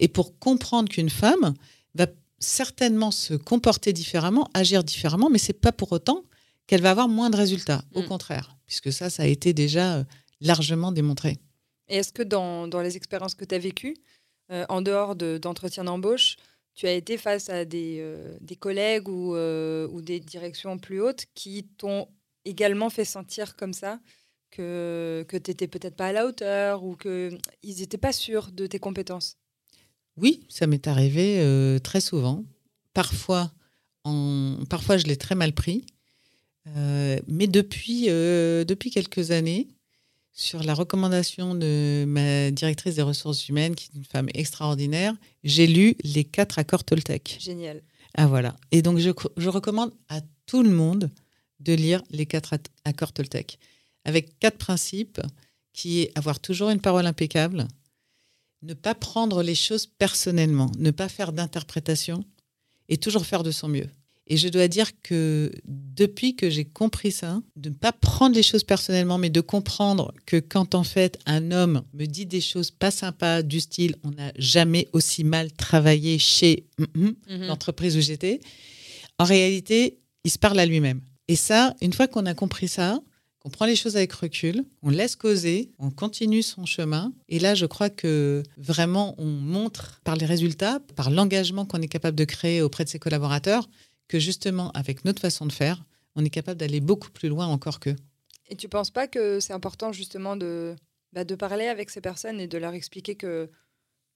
[0.00, 1.54] et pour comprendre qu'une femme
[1.94, 2.06] va
[2.40, 6.24] certainement se comporter différemment, agir différemment, mais c'est pas pour autant
[6.66, 7.82] qu'elle va avoir moins de résultats.
[7.94, 8.06] Au mm.
[8.06, 10.04] contraire, puisque ça, ça a été déjà euh,
[10.40, 11.38] largement démontré.
[11.88, 13.96] Et est-ce que dans, les expériences que tu as vécues,
[14.50, 16.36] euh, en dehors d'entretien d'embauche,
[16.74, 21.00] tu as été face à des, euh, des collègues ou, euh, ou, des directions plus
[21.00, 22.08] hautes qui t'ont
[22.44, 24.00] également fait sentir comme ça
[24.50, 28.66] que, que tu n'étais peut-être pas à la hauteur ou qu'ils n'étaient pas sûrs de
[28.66, 29.36] tes compétences?
[30.20, 32.44] Oui, ça m'est arrivé euh, très souvent.
[32.94, 33.52] Parfois,
[34.04, 34.56] en...
[34.68, 35.84] Parfois je l'ai très mal pris.
[37.26, 39.68] mais depuis, depuis quelques années,
[40.32, 45.66] sur la recommandation de ma directrice des ressources humaines, qui est une femme extraordinaire, j'ai
[45.66, 47.36] lu les quatre accords Toltec.
[47.40, 47.82] Génial.
[48.14, 48.56] Ah voilà.
[48.70, 51.10] Et donc je, je recommande à tout le monde
[51.60, 52.54] de lire les quatre
[52.84, 53.58] accords Toltec,
[54.04, 55.20] avec quatre principes
[55.72, 57.68] qui est avoir toujours une parole impeccable,
[58.62, 62.24] ne pas prendre les choses personnellement, ne pas faire d'interprétation
[62.88, 63.88] et toujours faire de son mieux.
[64.26, 68.44] Et je dois dire que depuis que j'ai compris ça, de ne pas prendre les
[68.44, 72.70] choses personnellement, mais de comprendre que quand en fait un homme me dit des choses
[72.70, 77.16] pas sympas du style on n'a jamais aussi mal travaillé chez mhm.
[77.46, 78.40] l'entreprise où j'étais,
[79.18, 81.00] en réalité, il se parle à lui-même.
[81.26, 83.00] Et ça, une fois qu'on a compris ça,
[83.40, 87.12] qu'on prend les choses avec recul, on laisse causer, on continue son chemin.
[87.28, 91.88] Et là, je crois que vraiment, on montre par les résultats, par l'engagement qu'on est
[91.88, 93.68] capable de créer auprès de ses collaborateurs,
[94.08, 95.82] que justement, avec notre façon de faire,
[96.16, 97.96] on est capable d'aller beaucoup plus loin encore qu'eux.
[98.48, 100.76] Et tu ne penses pas que c'est important justement de,
[101.12, 103.48] bah, de parler avec ces personnes et de leur expliquer que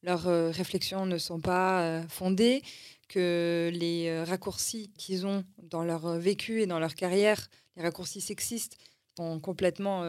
[0.02, 2.62] leurs euh, réflexions ne sont pas euh, fondées,
[3.08, 8.20] que les euh, raccourcis qu'ils ont dans leur vécu et dans leur carrière, les raccourcis
[8.20, 8.76] sexistes,
[9.16, 10.04] complètement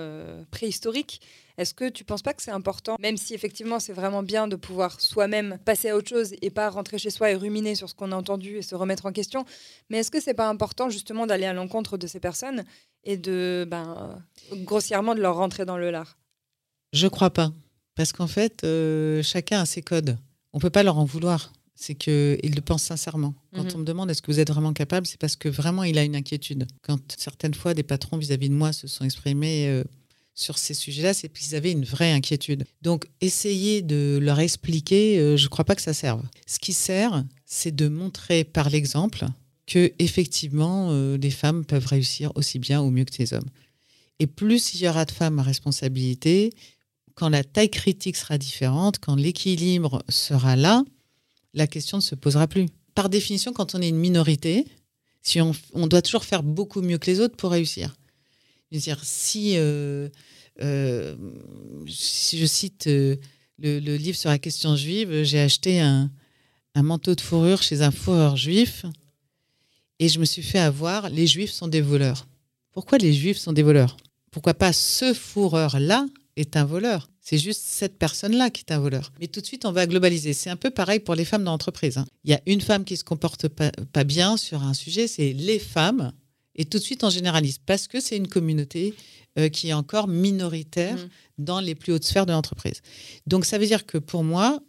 [0.51, 1.21] préhistoriques
[1.57, 4.47] est-ce que tu ne penses pas que c'est important, même si effectivement c'est vraiment bien
[4.47, 7.89] de pouvoir soi-même passer à autre chose et pas rentrer chez soi et ruminer sur
[7.89, 9.45] ce qu'on a entendu et se remettre en question,
[9.89, 12.65] mais est-ce que c'est pas important justement d'aller à l'encontre de ces personnes
[13.03, 16.17] et de ben, grossièrement de leur rentrer dans le lard?
[16.91, 17.51] Je crois pas,
[17.95, 20.17] parce qu'en fait euh, chacun a ses codes.
[20.51, 21.53] On peut pas leur en vouloir.
[21.75, 23.35] C'est qu'ils le pensent sincèrement.
[23.53, 23.71] Quand mhm.
[23.75, 26.03] on me demande est-ce que vous êtes vraiment capable, c'est parce que vraiment il a
[26.03, 26.67] une inquiétude.
[26.81, 29.83] Quand certaines fois des patrons vis-à-vis de moi se sont exprimés euh,
[30.35, 32.65] sur ces sujets-là, c'est qu'ils avaient une vraie inquiétude.
[32.81, 36.23] Donc, essayer de leur expliquer, euh, je ne crois pas que ça serve.
[36.45, 39.25] Ce qui sert, c'est de montrer par l'exemple
[39.65, 43.49] que effectivement euh, les femmes peuvent réussir aussi bien ou mieux que les hommes.
[44.19, 46.51] Et plus il y aura de femmes à responsabilité,
[47.15, 50.83] quand la taille critique sera différente, quand l'équilibre sera là,
[51.55, 52.67] la question ne se posera plus.
[52.93, 54.65] Par définition, quand on est une minorité,
[55.21, 57.95] si on, doit toujours faire beaucoup mieux que les autres pour réussir.
[58.71, 60.09] Je veux dire, si, euh,
[60.61, 61.15] euh,
[61.87, 63.15] si je cite euh,
[63.57, 66.11] le, le livre sur la question juive, j'ai acheté un,
[66.75, 68.85] un manteau de fourrure chez un fourreur juif
[69.99, 72.27] et je me suis fait avoir, les juifs sont des voleurs.
[72.71, 73.97] Pourquoi les juifs sont des voleurs?
[74.29, 79.11] Pourquoi pas ce fourreur-là est un voleur C'est juste cette personne-là qui est un voleur.
[79.19, 80.33] Mais tout de suite, on va globaliser.
[80.33, 81.97] C'est un peu pareil pour les femmes dans l'entreprise.
[81.97, 82.05] hein.
[82.23, 85.33] Il y a une femme qui se comporte pas, pas bien sur un sujet, c'est
[85.33, 86.11] les femmes.
[86.55, 88.93] Et tout de suite, on généralise parce que c'est une communauté
[89.37, 91.09] euh, qui est encore minoritaire Mhm.
[91.39, 92.81] dans les plus hautes sphères de l'entreprise.
[93.27, 94.61] Donc, ça veut dire que pour moi,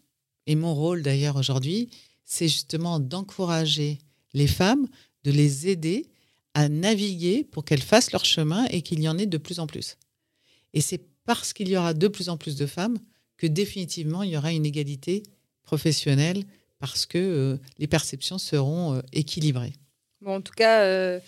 [0.48, 1.88] et mon rôle d'ailleurs aujourd'hui,
[2.24, 3.98] c'est justement d'encourager
[4.34, 4.88] les femmes,
[5.24, 6.06] de les aider
[6.54, 9.66] à naviguer pour qu'elles fassent leur chemin et qu'il y en ait de plus en
[9.66, 9.96] plus.
[10.74, 12.98] Et c'est parce qu'il y aura de plus en plus de femmes
[13.36, 15.22] que définitivement il y aura une égalité
[15.62, 16.44] professionnelle
[16.78, 19.72] parce que euh, les perceptions seront euh, équilibrées.
[20.20, 21.20] Bon, en tout cas, euh,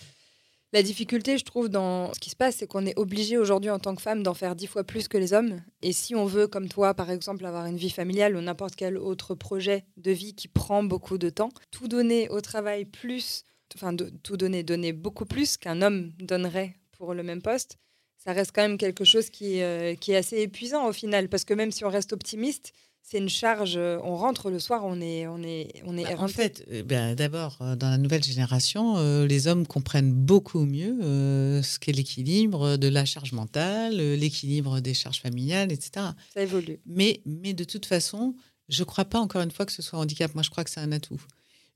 [0.72, 3.78] la difficulté, je trouve, dans ce qui se passe, c'est qu'on est obligé aujourd'hui en
[3.78, 5.62] tant que femme d'en faire dix fois plus que les hommes.
[5.82, 8.98] Et si on veut, comme toi, par exemple, avoir une vie familiale ou n'importe quel
[8.98, 13.96] autre projet de vie qui prend beaucoup de temps, tout donner au travail plus, enfin,
[13.96, 17.78] tout donner, donner beaucoup plus qu'un homme donnerait pour le même poste,
[18.18, 21.28] ça reste quand même quelque chose qui, euh, qui est assez épuisant au final.
[21.28, 23.76] Parce que même si on reste optimiste, c'est une charge.
[23.78, 26.82] euh, On rentre le soir, on est, on est, on est Bah, en fait, euh,
[26.82, 31.92] ben, d'abord, dans la nouvelle génération, euh, les hommes comprennent beaucoup mieux euh, ce qu'est
[31.92, 36.06] l'équilibre de la charge mentale, l'équilibre des charges familiales, etc.
[36.34, 36.80] ça évolue.
[36.84, 38.34] Mais, mais de toute façon,
[38.68, 40.34] je ne crois pas encore une fois que ce soit un handicap.
[40.34, 41.20] Moi, je crois que c'est un atout.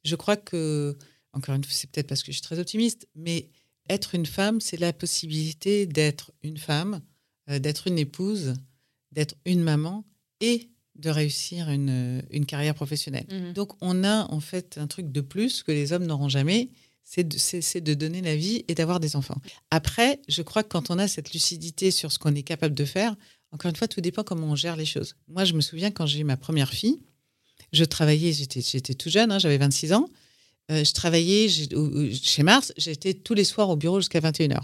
[0.05, 0.99] Je crois que,
[1.33, 3.49] encore une fois, c'est peut-être parce que je suis très optimiste, mais
[3.89, 7.01] être une femme, c'est la possibilité d'être une femme,
[7.51, 8.55] euh, d'être une épouse,
[9.11, 10.05] d'être une maman
[10.41, 13.27] et de réussir une, une carrière professionnelle.
[13.31, 13.53] Mhm.
[13.55, 16.71] Donc, on a en fait un truc de plus que les hommes n'auront jamais,
[17.05, 19.41] c'est de, de donner la vie et d'avoir des enfants.
[19.71, 22.85] Après, je crois que quand on a cette lucidité sur ce qu'on est capable de
[22.85, 23.17] faire,
[23.51, 25.17] encore une fois, tout dépend comment on gère les choses.
[25.29, 27.03] Moi, je me souviens quand j'ai eu ma première fille,
[27.73, 30.09] je travaillais, j'étais, j'étais tout jeune, hein, j'avais 26 ans.
[30.71, 34.61] Euh, je travaillais chez Mars, j'étais tous les soirs au bureau jusqu'à 21h.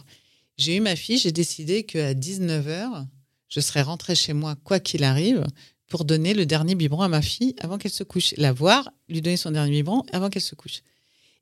[0.56, 3.06] J'ai eu ma fille, j'ai décidé qu'à 19h,
[3.48, 5.44] je serais rentrée chez moi, quoi qu'il arrive,
[5.88, 8.34] pour donner le dernier biberon à ma fille avant qu'elle se couche.
[8.36, 10.82] La voir, lui donner son dernier biberon avant qu'elle se couche.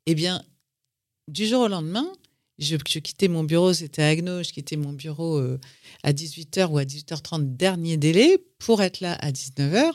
[0.07, 0.42] Eh bien,
[1.29, 2.07] du jour au lendemain,
[2.59, 5.59] je, je quittais mon bureau, c'était à Agno, je quittais mon bureau euh,
[6.03, 9.92] à 18h ou à 18h30, dernier délai, pour être là à 19h.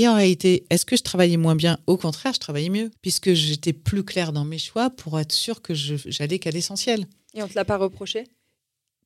[0.00, 1.76] Et en réalité, est-ce que je travaillais moins bien?
[1.88, 5.60] Au contraire, je travaillais mieux, puisque j'étais plus claire dans mes choix pour être sûre
[5.60, 7.06] que j'allais qu'à l'essentiel.
[7.34, 8.22] Et on te l'a pas reproché?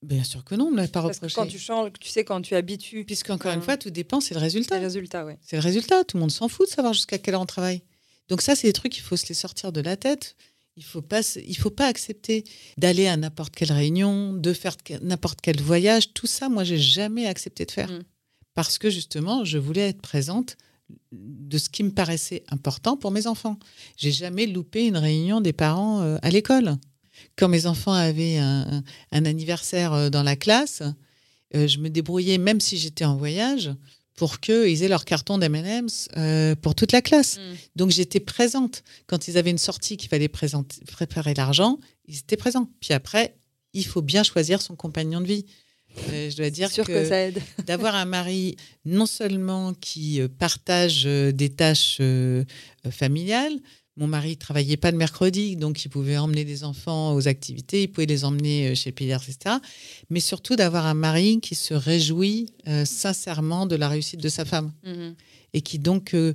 [0.02, 1.34] Bien sûr que non, on ne me l'a pas Parce que reproché.
[1.34, 4.34] quand tu changes, tu sais, quand tu habitues Puisqu'encore une Euh, fois, tout dépend, c'est
[4.34, 4.78] le résultat.
[4.78, 5.38] résultats, ouais.
[5.42, 6.04] C'est le résultat.
[6.04, 7.80] Tout le monde s'en fout de savoir jusqu'à quelle heure on travaille.
[8.28, 10.36] Donc ça, c'est des trucs qu'il faut se les sortir de la tête.
[10.76, 12.44] Il faut pas, se- il faut pas accepter
[12.76, 16.12] d'aller à n'importe quelle réunion, de faire n'importe quel voyage.
[16.12, 18.02] Tout ça, moi, j'ai jamais accepté de faire Mm.
[18.54, 20.56] parce que justement, je voulais être présente
[21.12, 23.58] de ce qui me paraissait important pour mes enfants.
[23.96, 26.76] J'ai jamais loupé une réunion des parents euh, à l'école.
[27.36, 30.82] Quand mes enfants avaient un, un anniversaire euh, dans la classe,
[31.54, 33.70] euh, je me débrouillais, même si j'étais en voyage,
[34.14, 37.38] pour qu'ils aient leur carton d'M&M's euh, pour toute la classe.
[37.38, 37.40] Mm.
[37.76, 38.82] Donc j'étais présente.
[39.06, 42.68] Quand ils avaient une sortie qu'il fallait présenter, préparer l'argent, ils étaient présents.
[42.80, 43.36] Puis après,
[43.72, 45.46] il faut bien choisir son compagnon de vie.
[46.10, 47.32] Euh, je dois dire sûr que...
[47.66, 52.44] d'avoir un mari non seulement qui euh, partage euh, des tâches euh,
[52.90, 53.52] familiales,
[53.98, 57.88] mon mari travaillait pas le mercredi, donc il pouvait emmener les enfants aux activités, il
[57.88, 59.56] pouvait les emmener chez le pédiatre, etc.
[60.08, 64.46] Mais surtout d'avoir un mari qui se réjouit euh, sincèrement de la réussite de sa
[64.46, 65.14] femme Mhm.
[65.52, 66.32] et qui donc euh,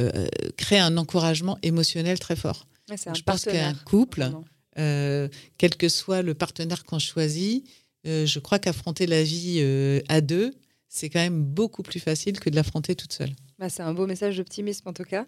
[0.00, 2.66] euh, crée un encouragement émotionnel très fort.
[2.90, 4.28] Ouais, Je pense qu'un couple,
[4.74, 7.64] quel que soit le partenaire qu'on choisit,
[8.08, 10.54] euh, je crois qu'affronter la vie euh, à deux,
[10.88, 13.30] c'est quand même beaucoup plus facile que de l'affronter toute seule.
[13.58, 15.26] Bah, c'est un beau message d'optimisme en tout cas.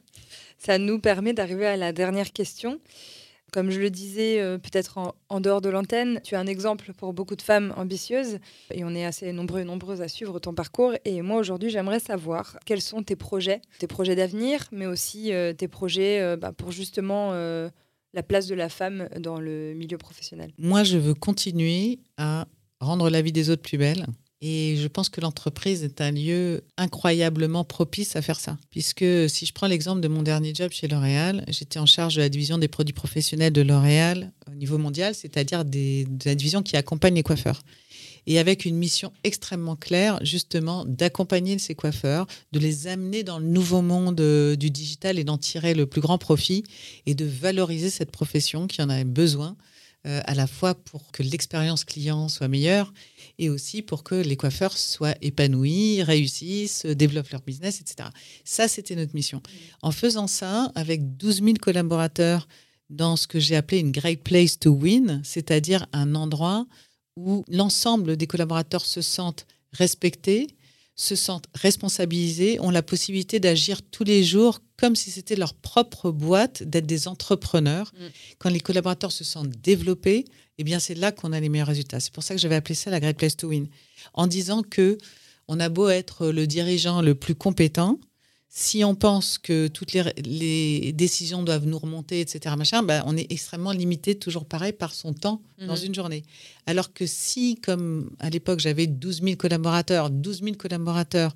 [0.58, 2.80] Ça nous permet d'arriver à la dernière question.
[3.52, 6.92] Comme je le disais, euh, peut-être en, en dehors de l'antenne, tu es un exemple
[6.96, 8.38] pour beaucoup de femmes ambitieuses
[8.72, 10.94] et on est assez nombreux et nombreuses à suivre ton parcours.
[11.04, 15.52] Et moi, aujourd'hui, j'aimerais savoir quels sont tes projets, tes projets d'avenir, mais aussi euh,
[15.52, 17.32] tes projets euh, bah, pour justement
[18.12, 20.52] la place de la femme dans le milieu professionnel.
[20.58, 22.46] Moi, je veux continuer à
[22.80, 24.06] rendre la vie des autres plus belle
[24.40, 28.58] Et je pense que l'entreprise est un lieu incroyablement propice à faire ça.
[28.70, 32.20] Puisque si je prends l'exemple de mon dernier job chez L'Oréal, j'étais en charge de
[32.20, 36.76] la division des produits professionnels de L'Oréal au niveau mondial, c'est-à-dire de la division qui
[36.76, 37.62] accompagne les coiffeurs.
[38.26, 43.46] Et avec une mission extrêmement claire, justement, d'accompagner ces coiffeurs, de les amener dans le
[43.46, 46.64] nouveau monde euh, du digital et d'en tirer le plus grand profit
[47.06, 49.56] et de valoriser cette profession qui en avait besoin
[50.06, 52.92] euh, à la fois pour que l'expérience client soit meilleure
[53.38, 58.08] et aussi pour que les coiffeurs soient épanouis, réussissent, développent leur business, etc.
[58.44, 59.38] Ça, c'était notre mission.
[59.38, 59.50] Mmh.
[59.82, 62.48] En faisant ça, avec 12 000 collaborateurs
[62.88, 66.66] dans ce que j'ai appelé une great place to win, c'est-à-dire un endroit
[67.16, 70.48] où l'ensemble des collaborateurs se sentent respectés,
[71.00, 76.10] se sentent responsabilisés, ont la possibilité d'agir tous les jours comme si c'était leur propre
[76.10, 77.92] boîte, d'être des entrepreneurs.
[77.94, 78.04] Mm.
[78.38, 80.26] Quand les collaborateurs se sentent développés,
[80.58, 82.00] eh bien c'est là qu'on a les meilleurs résultats.
[82.00, 83.68] C'est pour ça que j'avais appelé ça la Great Place to Win,
[84.12, 84.98] en disant que
[85.48, 87.98] on a beau être le dirigeant le plus compétent,
[88.52, 93.30] si on pense que toutes les, décisions doivent nous remonter, etc., machin, ben, on est
[93.30, 95.84] extrêmement limité, toujours pareil, par son temps dans mhm.
[95.84, 96.24] une journée.
[96.66, 101.32] Alors que si, comme à l'époque, j'avais 12 000 collaborateurs, 12 000 collaborateurs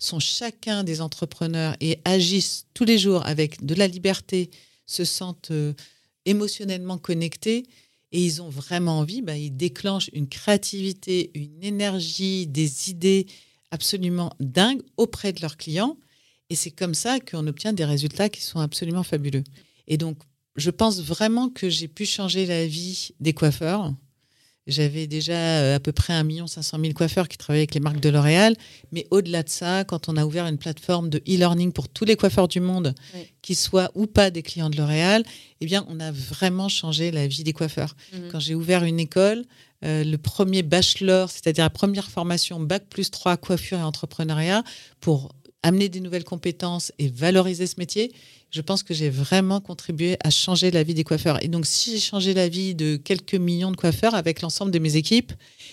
[0.00, 4.50] sont chacun des entrepreneurs et agissent tous les jours avec de la liberté,
[4.86, 5.72] se sentent euh,
[6.24, 7.64] émotionnellement connectés,
[8.10, 13.26] et ils ont vraiment envie, ben, ils déclenchent une créativité, une énergie, des idées
[13.70, 15.96] absolument dingues auprès de leurs clients
[16.50, 19.44] et c'est comme ça qu'on obtient des résultats qui sont absolument fabuleux.
[19.88, 20.18] Et donc,
[20.56, 23.92] je pense vraiment que j'ai pu changer la vie des coiffeurs.
[24.66, 28.00] J'avais déjà euh, à peu près 1 500 000 coiffeurs qui travaillaient avec les marques
[28.00, 28.56] de L'Oréal.
[28.90, 32.16] Mais au-delà de ça, quand on a ouvert une plateforme de e-learning pour tous les
[32.16, 32.94] coiffeurs du monde,
[33.42, 35.22] qu'ils soient ou pas des clients de L'Oréal,
[35.60, 37.94] eh bien, on a vraiment changé la vie des coiffeurs.
[38.12, 38.28] Mhm.
[38.32, 39.44] Quand j'ai ouvert une école,
[39.84, 44.64] euh, le premier bachelor, c'est-à-dire la première formation Bac plus 3 coiffure et entrepreneuriat,
[45.00, 45.32] pour
[45.66, 48.12] amener des nouvelles compétences et valoriser ce métier,
[48.52, 51.42] je pense que j'ai vraiment contribué à changer la vie des coiffeurs.
[51.42, 54.78] Et donc, si j'ai changé la vie de quelques millions de coiffeurs avec l'ensemble de
[54.78, 55.32] mes équipes,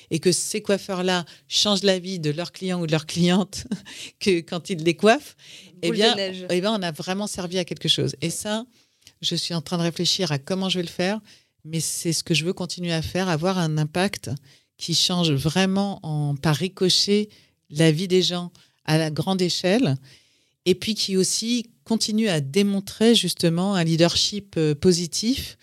[0.10, 3.68] et que ces coiffeurs-là changent la vie de leurs clients ou de leurs clientes
[4.20, 5.36] que quand ils les coiffent,
[5.84, 8.16] eh bien, eh bien, on a vraiment servi à quelque chose.
[8.22, 8.66] Et ça,
[9.22, 11.20] je suis en train de réfléchir à comment je vais le faire,
[11.66, 14.32] mais c'est ce que je veux continuer à faire, avoir un impact
[14.78, 17.30] qui change vraiment en, par ricochet
[17.70, 18.52] la vie des gens
[18.86, 19.96] à la grande échelle,
[20.66, 25.58] et puis qui aussi continue à démontrer justement un leadership euh, positif,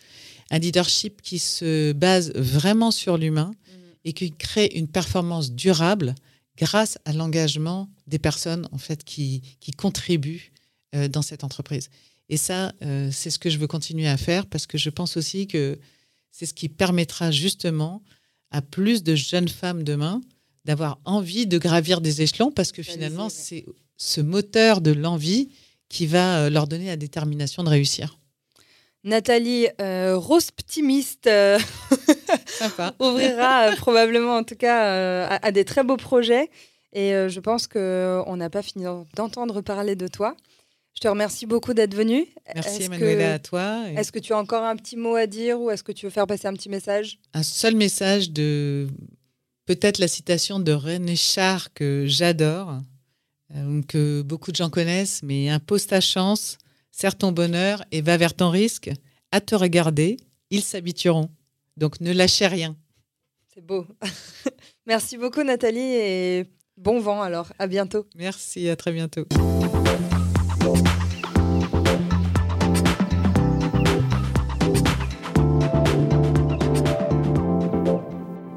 [0.51, 3.73] un leadership qui se base vraiment sur l'humain mmh.
[4.05, 6.15] et qui crée une performance durable
[6.57, 10.53] grâce à l'engagement des personnes en fait qui, qui contribuent
[10.95, 11.89] euh, dans cette entreprise.
[12.29, 15.17] Et ça, euh, c'est ce que je veux continuer à faire parce que je pense
[15.17, 15.79] aussi que
[16.31, 18.03] c'est ce qui permettra justement
[18.51, 20.21] à plus de jeunes femmes demain
[20.65, 23.65] d'avoir envie de gravir des échelons parce que finalement, c'est
[23.97, 25.51] ce moteur de l'envie
[25.89, 28.19] qui va euh, leur donner la détermination de réussir.
[29.05, 31.59] Nathalie, euh, rose optimiste, euh,
[33.01, 36.51] ouvrira probablement en tout cas à, des très beaux projets.
[36.93, 40.37] Et je pense qu'on n'a pas fini d'entendre parler de toi.
[40.95, 42.27] Je te remercie beaucoup d'être venu.
[42.53, 43.85] Merci Emmanuela à toi.
[43.97, 46.11] Est-ce que tu as encore un petit mot à dire ou est-ce que tu veux
[46.11, 47.21] faire passer un petit message?
[47.33, 48.89] Un seul message de
[49.71, 52.81] peut-être la citation de René Char que j'adore,
[53.55, 56.59] euh, que beaucoup de gens connaissent, mais impose ta chance,
[56.91, 58.91] serre ton bonheur et va vers ton risque.
[59.31, 60.17] À te regarder,
[60.51, 61.31] ils s'habitueront.
[61.77, 62.75] Donc ne lâchez rien.
[63.55, 63.87] C'est beau.
[64.87, 67.53] Merci beaucoup Nathalie et bon vent alors.
[67.61, 68.09] À bientôt.
[68.17, 69.25] Merci, à très bientôt.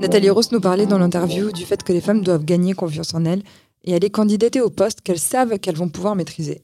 [0.04, 3.24] Nathalie Rose nous parlait dans l'interview du fait que les femmes doivent gagner confiance en
[3.24, 3.42] elles
[3.86, 6.62] et aller candidater au poste qu'elles savent qu'elles vont pouvoir maîtriser.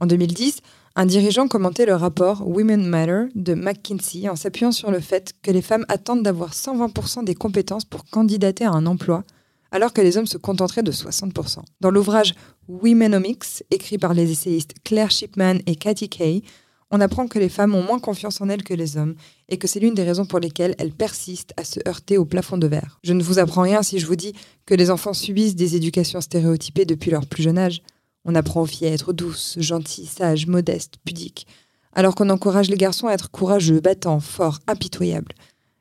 [0.00, 0.60] En 2010,
[0.96, 5.50] un dirigeant commentait le rapport Women Matter de McKinsey en s'appuyant sur le fait que
[5.50, 9.22] les femmes attendent d'avoir 120% des compétences pour candidater à un emploi,
[9.70, 11.58] alors que les hommes se contenteraient de 60%.
[11.82, 12.34] Dans l'ouvrage
[12.68, 16.42] Womenomics, écrit par les essayistes Claire Shipman et Cathy Kay,
[16.90, 19.14] on apprend que les femmes ont moins confiance en elles que les hommes
[19.48, 22.58] et que c'est l'une des raisons pour lesquelles elles persistent à se heurter au plafond
[22.58, 22.98] de verre.
[23.04, 24.32] Je ne vous apprends rien si je vous dis
[24.66, 27.82] que les enfants subissent des éducations stéréotypées depuis leur plus jeune âge.
[28.24, 31.46] On apprend aux filles à être douces, gentilles, sages, modestes, pudiques,
[31.92, 35.32] alors qu'on encourage les garçons à être courageux, battants, forts, impitoyables.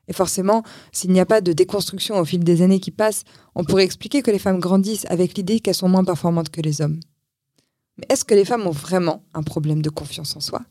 [0.07, 3.23] Et forcément, s'il n'y a pas de déconstruction au fil des années qui passent,
[3.55, 6.81] on pourrait expliquer que les femmes grandissent avec l'idée qu'elles sont moins performantes que les
[6.81, 6.99] hommes.
[7.97, 10.61] Mais est-ce que les femmes ont vraiment un problème de confiance en soi?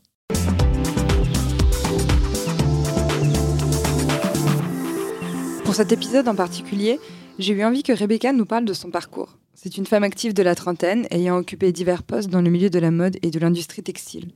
[5.69, 6.99] Pour cet épisode en particulier,
[7.37, 9.37] j'ai eu envie que Rebecca nous parle de son parcours.
[9.53, 12.79] C'est une femme active de la trentaine, ayant occupé divers postes dans le milieu de
[12.79, 14.31] la mode et de l'industrie textile.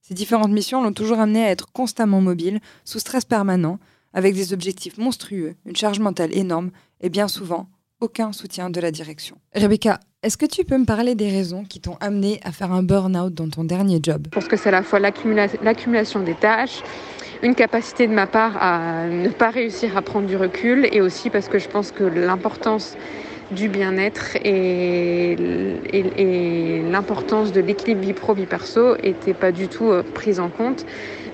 [0.00, 3.78] Ces différentes missions l'ont toujours amenée à être constamment mobile, sous stress permanent,
[4.14, 6.70] avec des objectifs monstrueux, une charge mentale énorme
[7.02, 7.68] et bien souvent
[8.00, 9.36] aucun soutien de la direction.
[9.54, 12.82] Rebecca, est-ce que tu peux me parler des raisons qui t'ont amené à faire un
[12.82, 14.26] burn-out dans ton dernier job?
[14.26, 16.82] Je pense que c'est à la fois l'accumulation des tâches,
[17.42, 21.30] une capacité de ma part à ne pas réussir à prendre du recul et aussi
[21.30, 22.96] parce que je pense que l'importance
[23.50, 25.36] du bien-être et,
[26.90, 30.84] l'importance de l'équilibre vie pro vie perso n'étaient pas du tout euh, prise en compte.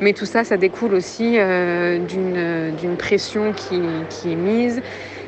[0.01, 3.77] Mais tout ça, ça découle aussi euh, d'une pression qui
[4.31, 4.81] est mise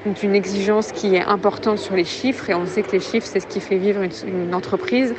[0.07, 3.40] d'une exigence qui est importante sur les chiffres et on sait que les chiffres c'est
[3.40, 5.14] ce qui fait vivre une, entreprise.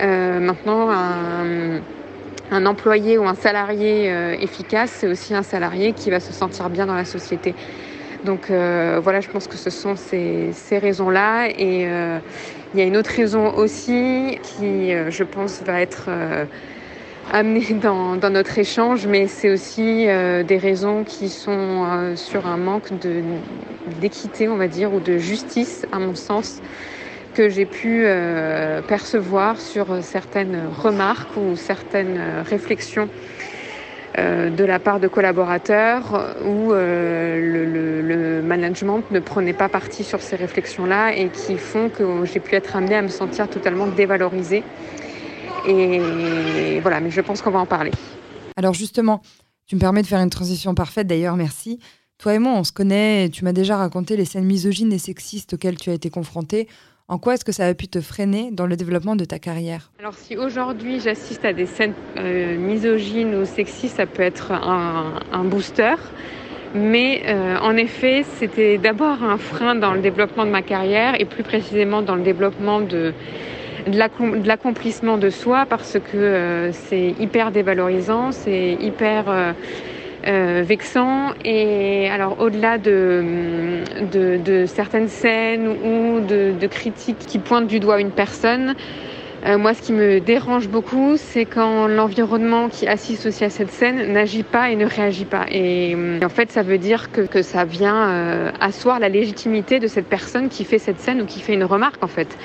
[0.00, 6.20] Euh, maintenant, un, employé ou un salarié euh, efficace, c'est aussi un salarié qui va
[6.20, 7.54] se sentir bien dans la société.
[8.24, 11.48] Donc euh, voilà, je pense que ce sont ces, ces raisons-là.
[11.48, 16.08] Et il y a une autre raison aussi qui, je pense, va être
[17.30, 22.56] amené dans, notre échange, mais c'est aussi euh, des raisons qui sont euh, sur un
[22.56, 22.88] manque
[24.00, 26.60] d'équité, on va dire, ou de justice, à mon sens,
[27.34, 33.08] que j'ai pu euh, percevoir sur certaines remarques ou certaines réflexions
[34.18, 41.14] de la part de collaborateurs où le, management ne prenait pas parti sur ces réflexions-là
[41.16, 44.64] et qui font que j'ai pu être amenée à me sentir totalement dévalorisée
[45.66, 47.92] et voilà, mais je pense qu'on va en parler.
[48.56, 49.22] Alors justement,
[49.66, 51.78] tu me permets de faire une transition parfaite d'ailleurs, merci.
[52.18, 55.54] Toi et moi, on se connaît, tu m'as déjà raconté les scènes misogynes et sexistes
[55.54, 56.68] auxquelles tu as été confrontée.
[57.08, 59.90] En quoi est-ce que ça a pu te freiner dans le développement de ta carrière?
[59.98, 65.44] Alors si aujourd'hui j'assiste à des scènes euh, misogynes ou sexistes, ça peut être un,
[65.44, 65.94] booster.
[66.74, 71.24] Mais euh, en effet, c'était d'abord un frein dans le développement de ma carrière et
[71.24, 73.14] plus précisément dans le développement de,
[73.86, 79.52] de l'accomplissement de soi parce que euh, c'est hyper dévalorisant, c'est hyper euh,
[80.26, 81.32] euh, vexant.
[81.44, 88.74] Et alors au-delà de, certaines scènes ou de, critiques qui pointent du doigt une personne,
[89.56, 94.12] moi, ce qui me dérange beaucoup, c'est quand l'environnement qui assiste aussi à cette scène
[94.12, 95.46] n'agit pas et ne réagit pas.
[95.50, 100.50] Et en fait, ça veut dire que ça vient asseoir la légitimité de cette personne
[100.50, 102.36] qui fait cette scène ou qui fait une remarque, en fait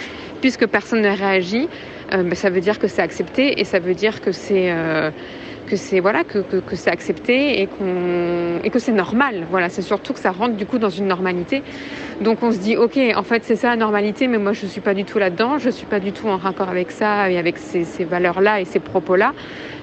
[0.45, 1.67] puisque personne ne réagit,
[2.13, 5.09] euh, ben, ça veut dire que c'est accepté et ça veut dire que c'est euh,
[5.65, 9.45] que c'est voilà que, que, c'est accepté et qu'on et que c'est normal.
[9.49, 11.63] Voilà, c'est surtout que ça rentre du coup dans une normalité.
[12.21, 14.81] Donc on se dit ok, en fait c'est ça la normalité, mais moi je suis
[14.81, 17.57] pas du tout là-dedans, je suis pas du tout en raccord avec ça et avec
[17.57, 19.33] ces, ces valeurs-là et ces propos-là.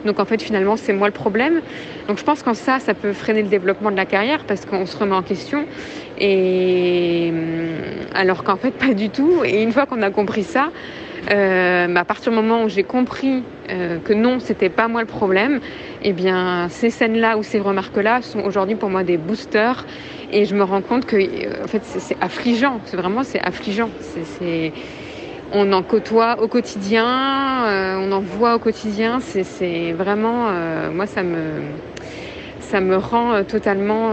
[0.04, 1.60] Donc en fait finalement c'est moi le problème.
[2.08, 4.86] Donc je pense qu'en ça ça peut freiner le développement de la carrière parce qu'on
[4.86, 5.64] se remet en question
[6.18, 7.68] et hum,
[8.14, 9.42] alors qu'en fait pas du tout.
[9.44, 10.70] Et une fois qu'on a compris ça,
[11.30, 15.06] euh, à partir du moment où j'ai compris euh, que non, c'était pas moi le
[15.06, 15.60] problème,
[16.02, 19.86] eh bien, ces scènes-là ou ces remarques-là sont aujourd'hui pour moi des boosters.
[20.30, 22.80] Et je me rends compte que, euh, en fait, c'est affligeant.
[22.86, 23.90] C'est vraiment, c'est affligeant.
[25.54, 27.04] On en côtoie au quotidien,
[27.98, 29.20] on en voit au quotidien.
[29.20, 30.50] C'est vraiment,
[30.90, 31.60] moi, ça me,
[32.60, 34.12] ça me rend totalement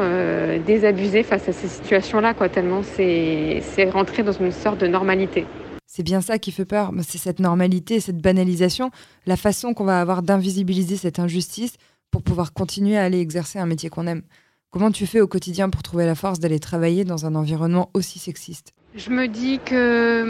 [0.66, 2.50] désabusée face à ces situations-là, quoi.
[2.50, 5.46] Tellement c'est rentré dans une sorte de normalité.
[5.92, 6.92] C'est bien ça qui fait peur.
[7.02, 8.92] C'est cette normalité, cette banalisation,
[9.26, 11.78] la façon qu'on va avoir d'invisibiliser cette injustice
[12.12, 14.22] pour pouvoir continuer à aller exercer un métier qu'on aime.
[14.70, 18.20] Comment tu fais au quotidien pour trouver la force d'aller travailler dans un environnement aussi
[18.20, 18.74] sexiste?
[18.96, 20.22] Je me dis que.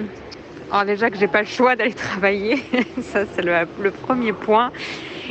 [0.00, 0.06] Hum,
[0.70, 2.62] alors déjà que j'ai pas le choix d'aller travailler,
[3.02, 4.70] ça c'est le, premier point.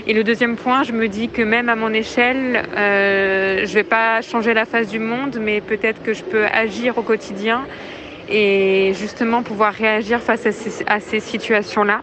[0.06, 3.86] Et le deuxième point, je me dis que même à mon échelle, euh, je vais
[3.86, 7.66] pas changer la face du monde, mais peut-être que je peux agir au quotidien
[8.34, 10.46] et justement pouvoir réagir face
[10.88, 12.02] à ces, situations-là.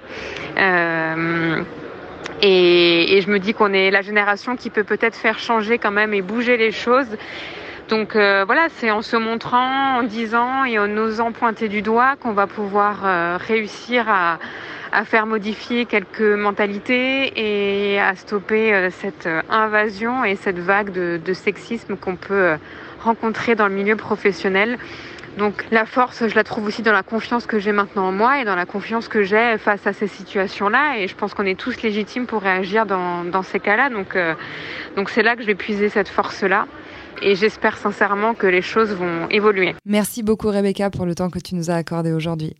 [0.56, 1.62] Euh,
[2.40, 6.14] et, je me dis qu'on est la génération qui peut peut-être faire changer quand même
[6.14, 7.18] et bouger les choses.
[7.88, 12.14] Donc euh, voilà, c'est en se montrant, en disant et en osant pointer du doigt
[12.14, 14.38] qu'on va pouvoir euh, réussir à,
[15.04, 22.16] faire modifier quelques mentalités et à stopper cette invasion et cette vague de sexisme qu'on
[22.16, 22.56] peut
[23.00, 24.78] rencontrer dans le milieu professionnel.
[25.38, 28.40] Donc la force, je la trouve aussi dans la confiance que j'ai maintenant en moi
[28.40, 30.98] et dans la confiance que j'ai face à ces situations-là.
[30.98, 33.90] Et je pense qu'on est tous légitimes pour réagir dans, ces cas-là.
[33.90, 34.34] Donc euh,
[34.96, 36.66] donc c'est là que je vais puiser cette force-là.
[37.22, 39.74] Et j'espère sincèrement que les choses vont évoluer.
[39.84, 42.54] Merci beaucoup Rebecca pour le temps que tu nous as accordé aujourd'hui.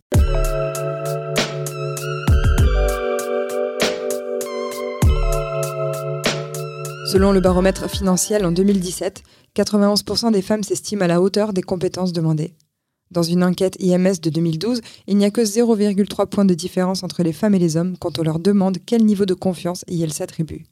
[7.11, 9.21] Selon le baromètre financier en 2017,
[9.53, 12.55] 91% des femmes s'estiment à la hauteur des compétences demandées.
[13.11, 17.21] Dans une enquête IMS de 2012, il n'y a que 0,3 points de différence entre
[17.21, 20.63] les femmes et les hommes quand on leur demande quel niveau de confiance elles s'attribuent.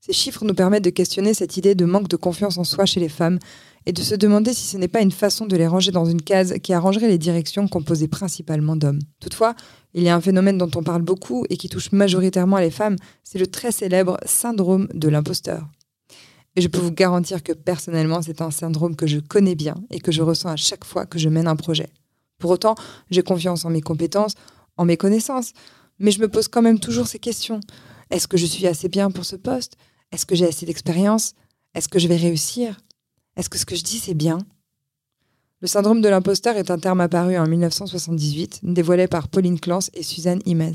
[0.00, 3.00] Ces chiffres nous permettent de questionner cette idée de manque de confiance en soi chez
[3.00, 3.38] les femmes
[3.86, 6.22] et de se demander si ce n'est pas une façon de les ranger dans une
[6.22, 9.00] case qui arrangerait les directions composées principalement d'hommes.
[9.20, 9.54] Toutefois,
[9.92, 12.96] il y a un phénomène dont on parle beaucoup et qui touche majoritairement les femmes,
[13.22, 15.68] c'est le très célèbre syndrome de l'imposteur.
[16.56, 20.00] Et je peux vous garantir que personnellement, c'est un syndrome que je connais bien et
[20.00, 21.88] que je ressens à chaque fois que je mène un projet.
[22.38, 22.74] Pour autant,
[23.10, 24.34] j'ai confiance en mes compétences,
[24.76, 25.52] en mes connaissances,
[25.98, 27.60] mais je me pose quand même toujours ces questions.
[28.10, 29.76] Est-ce que je suis assez bien pour ce poste?
[30.12, 31.34] Est-ce que j'ai assez d'expérience?
[31.74, 32.78] Est-ce que je vais réussir?
[33.36, 34.38] Est-ce que ce que je dis, c'est bien?
[35.60, 40.02] Le syndrome de l'imposteur est un terme apparu en 1978, dévoilé par Pauline Clance et
[40.02, 40.74] Suzanne Imes.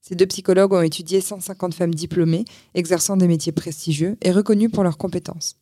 [0.00, 2.44] Ces deux psychologues ont étudié 150 femmes diplômées,
[2.74, 5.56] exerçant des métiers prestigieux et reconnues pour leurs compétences.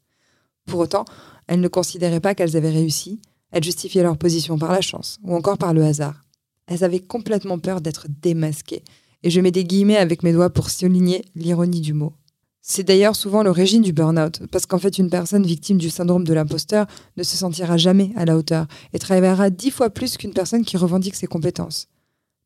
[0.64, 1.04] Pour autant,
[1.46, 3.20] elles ne considéraient pas qu'elles avaient réussi,
[3.50, 6.22] elles justifiaient leur position par la chance ou encore par le hasard.
[6.66, 8.84] Elles avaient complètement peur d'être démasquées,
[9.22, 12.14] et je mets des guillemets avec mes doigts pour souligner l'ironie du mot.
[12.62, 16.34] C'est d'ailleurs souvent l'origine du burn-out, parce qu'en fait, une personne victime du syndrome de
[16.34, 16.86] l'imposteur
[17.16, 20.76] ne se sentira jamais à la hauteur et travaillera dix fois plus qu'une personne qui
[20.76, 21.88] revendique ses compétences.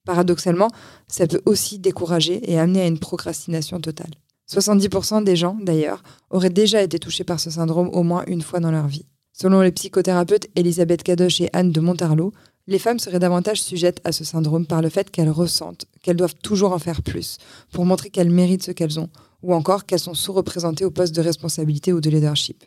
[0.05, 0.71] Paradoxalement,
[1.09, 4.11] ça peut aussi décourager et amener à une procrastination totale.
[4.51, 8.61] 70% des gens, d'ailleurs, auraient déjà été touchés par ce syndrome au moins une fois
[8.61, 9.07] dans leur vie.
[9.33, 12.33] Selon les psychothérapeutes Elisabeth Kadosh et Anne de Montarlot,
[12.67, 16.37] les femmes seraient davantage sujettes à ce syndrome par le fait qu'elles ressentent qu'elles doivent
[16.37, 17.39] toujours en faire plus
[17.73, 19.11] pour montrer qu'elles méritent ce qu'elles ont,
[19.43, 22.65] ou encore qu'elles sont sous-représentées au poste de responsabilité ou de leadership.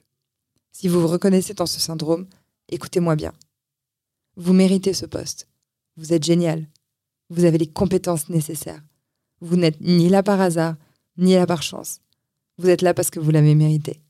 [0.72, 2.28] Si vous vous reconnaissez dans ce syndrome,
[2.70, 3.34] écoutez-moi bien.
[4.36, 5.48] Vous méritez ce poste.
[5.96, 6.68] Vous êtes génial.
[7.30, 8.84] Vous avez les compétences nécessaires.
[9.42, 10.76] Vous n'êtes ni là par hasard,
[11.18, 12.00] ni là par chance.
[12.58, 14.02] Vous êtes là parce que vous l'avez mérité.